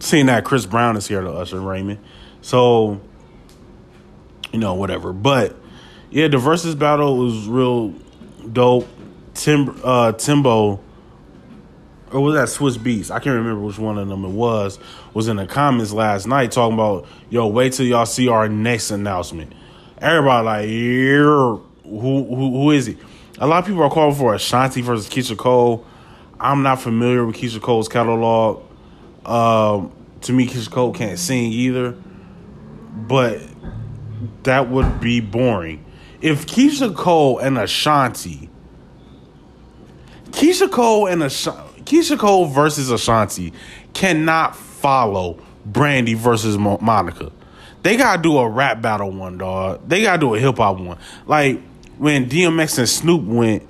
seeing 0.00 0.26
that 0.26 0.44
Chris 0.44 0.66
Brown 0.66 0.98
is 0.98 1.08
here 1.08 1.22
to 1.22 1.30
Usher 1.30 1.58
Raymond, 1.58 1.98
so 2.42 3.00
you 4.52 4.58
know 4.58 4.74
whatever. 4.74 5.12
But 5.12 5.56
yeah, 6.10 6.28
the 6.28 6.36
Verzuz 6.36 6.78
battle 6.78 7.16
was 7.16 7.46
real 7.46 7.90
dope. 8.52 8.88
Tim 9.34 9.80
uh, 9.82 10.12
Timbo 10.12 10.80
or 12.12 12.20
was 12.20 12.34
that 12.34 12.48
Swizz 12.48 12.78
Beatz? 12.78 13.10
I 13.10 13.18
can't 13.18 13.36
remember 13.36 13.62
which 13.62 13.78
one 13.78 13.98
of 13.98 14.08
them 14.08 14.24
it 14.24 14.30
was. 14.30 14.78
Was 15.14 15.28
in 15.28 15.36
the 15.36 15.46
comments 15.46 15.92
last 15.92 16.26
night 16.26 16.52
talking 16.52 16.74
about, 16.74 17.06
yo, 17.30 17.46
wait 17.46 17.72
till 17.72 17.86
y'all 17.86 18.06
see 18.06 18.28
our 18.28 18.48
next 18.48 18.90
announcement. 18.90 19.52
Everybody 19.98 20.44
like, 20.44 20.68
yeah, 20.68 21.90
who 21.90 22.24
who 22.24 22.50
who 22.50 22.70
is 22.72 22.86
he? 22.86 22.98
A 23.38 23.46
lot 23.46 23.60
of 23.60 23.66
people 23.66 23.82
are 23.82 23.90
calling 23.90 24.14
for 24.14 24.34
Ashanti 24.34 24.82
versus 24.82 25.08
Keyshia 25.08 25.36
Cole. 25.36 25.86
I'm 26.38 26.62
not 26.62 26.80
familiar 26.80 27.24
with 27.24 27.36
Keyshia 27.36 27.62
Cole's 27.62 27.88
catalog. 27.88 28.62
Um, 29.24 29.92
to 30.22 30.32
me, 30.32 30.46
Keyshia 30.46 30.70
Cole 30.70 30.92
can't 30.92 31.18
sing 31.18 31.52
either, 31.52 31.92
but 32.92 33.40
that 34.42 34.68
would 34.70 35.00
be 35.00 35.20
boring. 35.20 35.84
If 36.20 36.46
Keyshia 36.46 36.94
Cole 36.94 37.38
and 37.38 37.58
Ashanti, 37.58 38.48
Keyshia 40.30 40.70
Cole 40.70 41.06
and 41.06 41.22
Ashanti, 41.22 41.82
Keyshia 41.82 42.18
Cole 42.18 42.46
versus 42.46 42.90
Ashanti 42.90 43.52
cannot 43.92 44.54
follow 44.56 45.38
Brandy 45.64 46.14
versus 46.14 46.56
Monica. 46.58 47.32
They 47.82 47.96
gotta 47.96 48.22
do 48.22 48.38
a 48.38 48.48
rap 48.48 48.80
battle 48.80 49.10
one, 49.10 49.38
dog. 49.38 49.88
They 49.88 50.02
gotta 50.02 50.18
do 50.20 50.34
a 50.34 50.38
hip 50.38 50.56
hop 50.58 50.78
one. 50.78 50.98
Like 51.26 51.60
when 51.98 52.28
DMX 52.28 52.78
and 52.78 52.88
Snoop 52.88 53.24
went, 53.24 53.68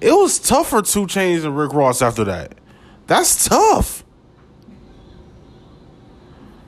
it 0.00 0.12
was 0.12 0.40
tough 0.40 0.70
for 0.70 0.82
2 0.82 1.06
Chainz 1.06 1.44
and 1.44 1.56
Rick 1.56 1.72
Ross 1.72 2.02
after 2.02 2.24
that. 2.24 2.54
That's 3.06 3.44
tough. 3.48 4.04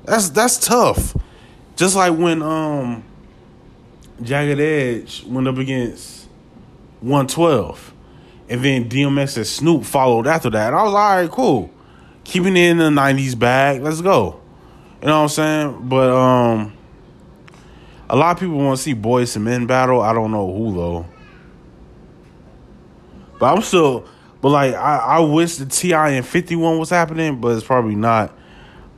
That's 0.04 0.28
that's 0.30 0.58
tough. 0.58 1.16
Just 1.76 1.96
like 1.96 2.16
when 2.16 2.42
um 2.42 3.04
Jagged 4.24 4.60
Edge 4.60 5.24
went 5.24 5.48
up 5.48 5.58
against 5.58 6.28
112. 7.00 7.92
And 8.48 8.64
then 8.64 8.88
DMX 8.88 9.37
and 9.37 9.46
Snoop 9.46 9.84
followed 9.84 10.26
after 10.26 10.50
that. 10.50 10.68
And 10.68 10.76
I 10.76 10.82
was 10.82 10.92
like, 10.92 11.02
all 11.02 11.16
right, 11.16 11.30
cool. 11.30 11.70
Keeping 12.24 12.56
it 12.56 12.70
in 12.70 12.78
the 12.78 12.90
90s 12.90 13.38
bag. 13.38 13.82
Let's 13.82 14.00
go. 14.00 14.40
You 15.00 15.08
know 15.08 15.16
what 15.16 15.22
I'm 15.22 15.28
saying? 15.28 15.88
But 15.88 16.10
um 16.10 16.72
a 18.08 18.16
lot 18.16 18.32
of 18.32 18.40
people 18.40 18.56
want 18.56 18.76
to 18.76 18.82
see 18.82 18.94
Boyz 18.94 19.37
II 19.37 19.42
Men 19.42 19.66
battle. 19.66 20.00
I 20.00 20.12
don't 20.12 20.30
know 20.30 20.52
who 20.54 20.74
though. 20.74 21.06
But 23.38 23.54
I'm 23.54 23.62
still 23.62 24.06
but 24.40 24.50
like 24.50 24.74
I, 24.74 24.96
I 24.98 25.18
wish 25.20 25.56
the 25.56 25.66
T.I. 25.66 26.10
and 26.10 26.26
51 26.26 26.78
was 26.78 26.90
happening, 26.90 27.40
but 27.40 27.56
it's 27.56 27.66
probably 27.66 27.94
not. 27.94 28.37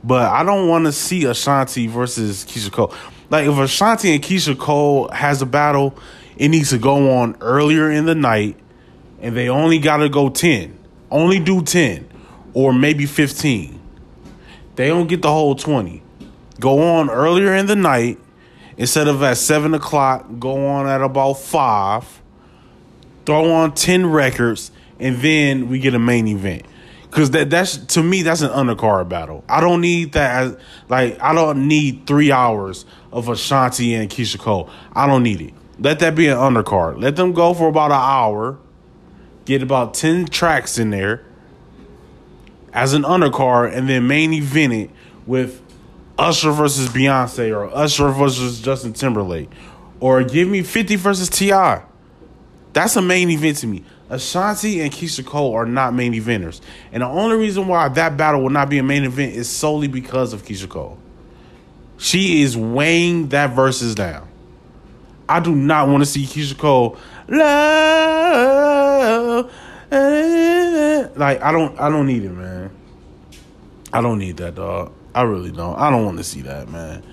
But 0.03 0.31
I 0.31 0.43
don't 0.43 0.67
want 0.67 0.85
to 0.85 0.91
see 0.91 1.25
Ashanti 1.25 1.87
versus 1.87 2.45
Keyshia 2.45 2.71
Cole. 2.71 2.93
Like 3.29 3.47
if 3.47 3.57
Ashanti 3.57 4.13
and 4.13 4.23
Keyshia 4.23 4.57
Cole 4.57 5.09
has 5.09 5.41
a 5.41 5.45
battle, 5.45 5.97
it 6.37 6.49
needs 6.49 6.69
to 6.69 6.77
go 6.77 7.17
on 7.17 7.35
earlier 7.41 7.91
in 7.91 8.05
the 8.05 8.15
night, 8.15 8.57
and 9.21 9.35
they 9.35 9.49
only 9.49 9.79
got 9.79 9.97
to 9.97 10.09
go 10.09 10.29
ten. 10.29 10.77
Only 11.09 11.39
do 11.39 11.61
ten, 11.61 12.07
or 12.53 12.73
maybe 12.73 13.05
fifteen. 13.05 13.81
They 14.75 14.87
don't 14.87 15.07
get 15.07 15.21
the 15.21 15.31
whole 15.31 15.55
twenty. 15.55 16.03
Go 16.59 16.81
on 16.81 17.09
earlier 17.09 17.53
in 17.53 17.65
the 17.65 17.75
night 17.75 18.19
instead 18.77 19.07
of 19.07 19.21
at 19.23 19.37
seven 19.37 19.73
o'clock. 19.73 20.25
Go 20.39 20.67
on 20.67 20.87
at 20.87 21.01
about 21.01 21.33
five. 21.33 22.21
Throw 23.25 23.51
on 23.51 23.73
ten 23.73 24.05
records, 24.05 24.71
and 24.99 25.17
then 25.17 25.67
we 25.69 25.79
get 25.79 25.93
a 25.93 25.99
main 25.99 26.27
event. 26.27 26.65
Cause 27.17 27.31
that 27.31 27.49
that's 27.49 27.77
to 27.77 28.03
me 28.03 28.21
that's 28.21 28.41
an 28.41 28.51
undercard 28.51 29.09
battle. 29.09 29.43
I 29.49 29.59
don't 29.59 29.81
need 29.81 30.11
that 30.11 30.59
like 30.87 31.19
I 31.19 31.33
don't 31.33 31.67
need 31.67 32.05
three 32.05 32.31
hours 32.31 32.85
of 33.11 33.27
Ashanti 33.27 33.95
and 33.95 34.07
Keyshia 34.07 34.37
Cole. 34.37 34.69
I 34.93 35.07
don't 35.07 35.23
need 35.23 35.41
it. 35.41 35.55
Let 35.79 35.97
that 35.97 36.13
be 36.13 36.27
an 36.27 36.37
undercard. 36.37 37.01
Let 37.01 37.15
them 37.15 37.33
go 37.33 37.55
for 37.55 37.69
about 37.69 37.89
an 37.89 37.97
hour. 37.97 38.59
Get 39.45 39.63
about 39.63 39.95
ten 39.95 40.27
tracks 40.27 40.77
in 40.77 40.91
there 40.91 41.25
as 42.71 42.93
an 42.93 43.01
undercard, 43.01 43.75
and 43.75 43.89
then 43.89 44.05
main 44.05 44.31
event 44.31 44.73
it 44.73 44.91
with 45.25 45.59
Usher 46.19 46.51
versus 46.51 46.87
Beyonce 46.87 47.49
or 47.51 47.65
Usher 47.75 48.09
versus 48.09 48.61
Justin 48.61 48.93
Timberlake, 48.93 49.49
or 49.99 50.23
give 50.23 50.47
me 50.47 50.61
Fifty 50.61 50.97
versus 50.97 51.29
Ti. 51.29 51.81
That's 52.73 52.95
a 52.95 53.01
main 53.01 53.31
event 53.31 53.57
to 53.57 53.65
me. 53.65 53.83
Ashanti 54.09 54.79
and 54.81 54.91
Keyshia 54.91 55.25
Cole 55.25 55.53
are 55.53 55.65
not 55.65 55.93
main 55.93 56.13
eventers. 56.13 56.61
And 56.91 57.03
the 57.03 57.07
only 57.07 57.35
reason 57.35 57.67
why 57.67 57.89
that 57.89 58.15
battle 58.15 58.41
will 58.41 58.49
not 58.49 58.69
be 58.69 58.77
a 58.77 58.83
main 58.83 59.03
event 59.03 59.35
is 59.35 59.49
solely 59.49 59.87
because 59.87 60.31
of 60.33 60.43
Keyshia 60.43 60.69
Cole. 60.69 60.97
She 61.97 62.41
is 62.41 62.55
weighing 62.55 63.29
that 63.29 63.55
versus 63.55 63.95
down. 63.95 64.27
I 65.27 65.41
do 65.41 65.53
not 65.53 65.89
want 65.89 66.03
to 66.03 66.05
see 66.05 66.23
Keyshia 66.25 66.57
Cole 66.57 66.97
love. 67.27 67.97
Like 71.17 71.41
I 71.41 71.51
don't 71.51 71.79
I 71.79 71.89
don't 71.89 72.07
need 72.07 72.23
it, 72.23 72.31
man. 72.31 72.69
I 73.91 74.01
don't 74.01 74.19
need 74.19 74.37
that, 74.37 74.55
dog. 74.55 74.93
I 75.13 75.23
really 75.23 75.51
don't. 75.51 75.77
I 75.77 75.89
don't 75.89 76.05
want 76.05 76.17
to 76.17 76.23
see 76.23 76.41
that, 76.41 76.69
man. 76.69 77.03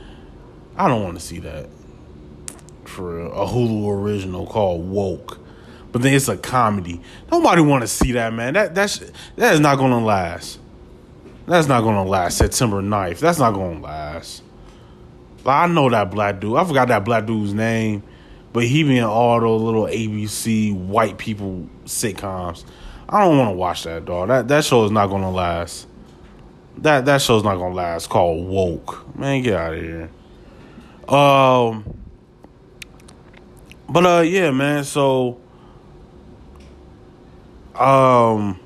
I 0.76 0.88
don't 0.88 1.02
want 1.02 1.18
to 1.18 1.24
see 1.24 1.38
that. 1.40 1.68
For 2.85 3.26
a 3.26 3.46
Hulu 3.46 3.88
original 3.88 4.46
called 4.46 4.88
Woke 4.88 5.40
but 5.94 6.02
then 6.02 6.12
it's 6.12 6.26
a 6.26 6.37
comedy. 6.37 7.00
Nobody 7.30 7.62
want 7.62 7.83
to 7.83 7.87
see 7.87 8.11
that, 8.12 8.33
man. 8.33 8.54
That 8.54 8.74
that's 8.74 8.98
that 9.37 9.54
is 9.54 9.61
not 9.61 9.76
gonna 9.76 10.04
last. 10.04 10.59
That's 11.46 11.68
not 11.68 11.83
gonna 11.83 12.02
last. 12.02 12.37
September 12.37 12.83
9th. 12.83 13.20
That's 13.20 13.38
not 13.38 13.52
gonna 13.52 13.78
last. 13.78 14.42
Like, 15.44 15.70
I 15.70 15.72
know 15.72 15.88
that 15.88 16.11
black 16.11 16.40
dude. 16.40 16.57
I 16.57 16.64
forgot 16.64 16.88
that 16.88 17.04
black 17.04 17.26
dude's 17.26 17.54
name, 17.54 18.02
but 18.52 18.64
he 18.64 18.83
be 18.83 18.98
in 18.98 19.04
all 19.04 19.38
those 19.38 19.62
little 19.62 19.85
ABC 19.85 20.74
white 20.74 21.16
people 21.16 21.68
sitcoms. 21.85 22.64
I 23.09 23.20
don't 23.20 23.38
want 23.38 23.50
to 23.52 23.57
watch 23.57 23.85
that, 23.85 24.04
dog. 24.04 24.30
That 24.30 24.48
that 24.48 24.64
show 24.64 24.85
is 24.85 24.90
not 24.90 25.07
gonna 25.07 25.30
last. 25.30 25.87
That 26.78 27.04
that 27.04 27.22
show's 27.22 27.44
not 27.44 27.54
gonna 27.54 27.72
last. 27.72 28.09
Called 28.09 28.48
Woke. 28.48 29.16
Man, 29.16 29.44
get 29.44 29.54
out 29.54 29.74
of 29.74 29.80
here. 29.80 30.11
Um. 31.09 32.00
But 33.88 34.07
uh, 34.07 34.20
yeah, 34.22 34.50
man. 34.50 34.83
So 34.83 35.38
um, 37.76 38.58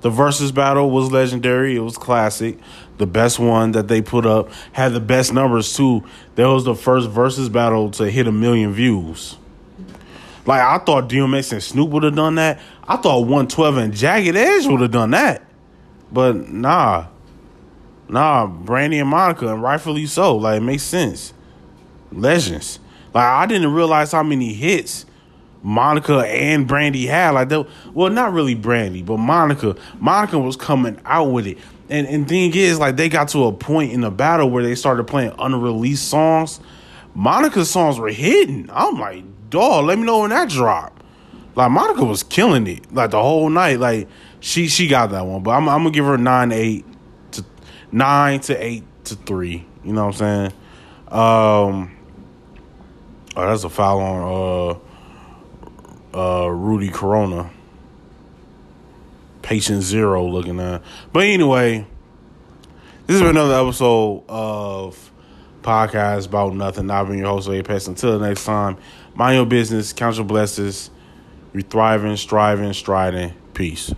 the 0.00 0.10
Verzuz 0.10 0.54
battle 0.54 0.90
was 0.90 1.10
legendary. 1.10 1.76
It 1.76 1.80
was 1.80 1.96
classic. 1.96 2.58
The 2.98 3.06
best 3.06 3.38
one 3.38 3.72
that 3.72 3.88
they 3.88 4.02
put 4.02 4.26
up 4.26 4.50
had 4.72 4.92
the 4.92 5.00
best 5.00 5.32
numbers 5.32 5.74
too. 5.74 6.04
That 6.34 6.46
was 6.46 6.64
the 6.64 6.74
first 6.74 7.08
Verzuz 7.08 7.50
battle 7.50 7.90
to 7.92 8.10
hit 8.10 8.26
a 8.26 8.32
million 8.32 8.72
views. 8.72 9.36
Like 10.46 10.60
I 10.60 10.76
thought 10.78 11.08
DMX 11.08 11.52
and 11.52 11.62
Snoop 11.62 11.88
would 11.90 12.02
have 12.02 12.14
done 12.14 12.34
that. 12.34 12.60
I 12.86 12.96
thought 12.96 13.20
112 13.20 13.76
and 13.78 13.94
Jagged 13.94 14.36
Edge 14.36 14.66
would 14.66 14.82
have 14.82 14.90
done 14.90 15.12
that. 15.12 15.42
But 16.12 16.50
nah. 16.50 17.06
Nah, 18.08 18.46
Brandy 18.46 18.98
and 18.98 19.08
Monica, 19.08 19.48
and 19.48 19.62
rightfully 19.62 20.04
so. 20.04 20.36
Like 20.36 20.58
it 20.58 20.64
makes 20.64 20.82
sense. 20.82 21.32
Legends. 22.12 22.78
Like 23.14 23.24
I 23.24 23.46
didn't 23.46 23.72
realize 23.72 24.12
how 24.12 24.22
many 24.22 24.52
hits 24.52 25.06
Monica 25.64 26.18
and 26.20 26.68
Brandy 26.68 27.06
had. 27.06 27.30
Like 27.30 27.48
that, 27.48 27.66
well, 27.94 28.10
not 28.10 28.32
really 28.32 28.54
Brandy, 28.54 29.02
but 29.02 29.16
Monica. 29.16 29.74
Monica 29.98 30.38
was 30.38 30.56
coming 30.56 31.00
out 31.06 31.32
with 31.32 31.46
it. 31.46 31.58
And 31.88 32.06
and 32.06 32.28
thing 32.28 32.54
is, 32.54 32.78
like 32.78 32.96
they 32.96 33.08
got 33.08 33.28
to 33.30 33.44
a 33.46 33.52
point 33.52 33.92
in 33.92 34.02
the 34.02 34.10
battle 34.10 34.50
where 34.50 34.62
they 34.62 34.74
started 34.74 35.04
playing 35.04 35.32
unreleased 35.38 36.06
songs. 36.08 36.60
Monica's 37.14 37.70
songs 37.70 37.98
were 37.98 38.10
hidden. 38.10 38.70
I'm 38.72 38.98
like, 38.98 39.24
dog, 39.50 39.86
let 39.86 39.98
me 39.98 40.04
know 40.04 40.20
when 40.20 40.30
that 40.30 40.48
dropped. 40.50 41.02
Like 41.56 41.70
Monica 41.70 42.04
was 42.04 42.22
killing 42.22 42.66
it, 42.66 42.92
like 42.92 43.10
the 43.10 43.22
whole 43.22 43.48
night. 43.48 43.80
Like 43.80 44.08
she 44.40 44.68
she 44.68 44.86
got 44.86 45.10
that 45.10 45.26
one, 45.26 45.42
but 45.42 45.52
I'm 45.52 45.68
I'm 45.68 45.80
gonna 45.80 45.90
give 45.92 46.04
her 46.04 46.18
nine 46.18 46.52
eight 46.52 46.84
to 47.32 47.44
nine 47.90 48.40
to 48.40 48.64
eight 48.64 48.84
to 49.04 49.14
three. 49.14 49.64
You 49.82 49.92
know 49.92 50.06
what 50.06 50.20
I'm 50.20 50.50
saying? 50.50 50.52
Um, 51.08 51.96
oh, 53.36 53.46
that's 53.46 53.64
a 53.64 53.68
foul 53.70 54.00
on 54.00 54.74
uh 54.74 54.78
uh, 56.14 56.48
Rudy 56.48 56.88
Corona. 56.88 57.50
Patient 59.42 59.82
Zero 59.82 60.26
looking 60.26 60.58
at. 60.58 60.82
But 61.12 61.24
anyway, 61.24 61.86
this 63.06 63.16
is 63.16 63.20
another 63.20 63.54
episode 63.54 64.24
of 64.26 65.12
podcast 65.60 66.26
about 66.28 66.54
nothing. 66.54 66.90
I've 66.90 67.08
been 67.08 67.18
your 67.18 67.28
host, 67.28 67.48
Apex. 67.48 67.86
Until 67.86 68.18
next 68.18 68.44
time, 68.44 68.78
mind 69.14 69.36
your 69.36 69.46
business, 69.46 69.92
count 69.92 70.16
your 70.16 70.24
blessings, 70.24 70.90
be 71.52 71.60
thriving, 71.62 72.16
striving, 72.16 72.72
striding. 72.72 73.34
Peace. 73.52 73.92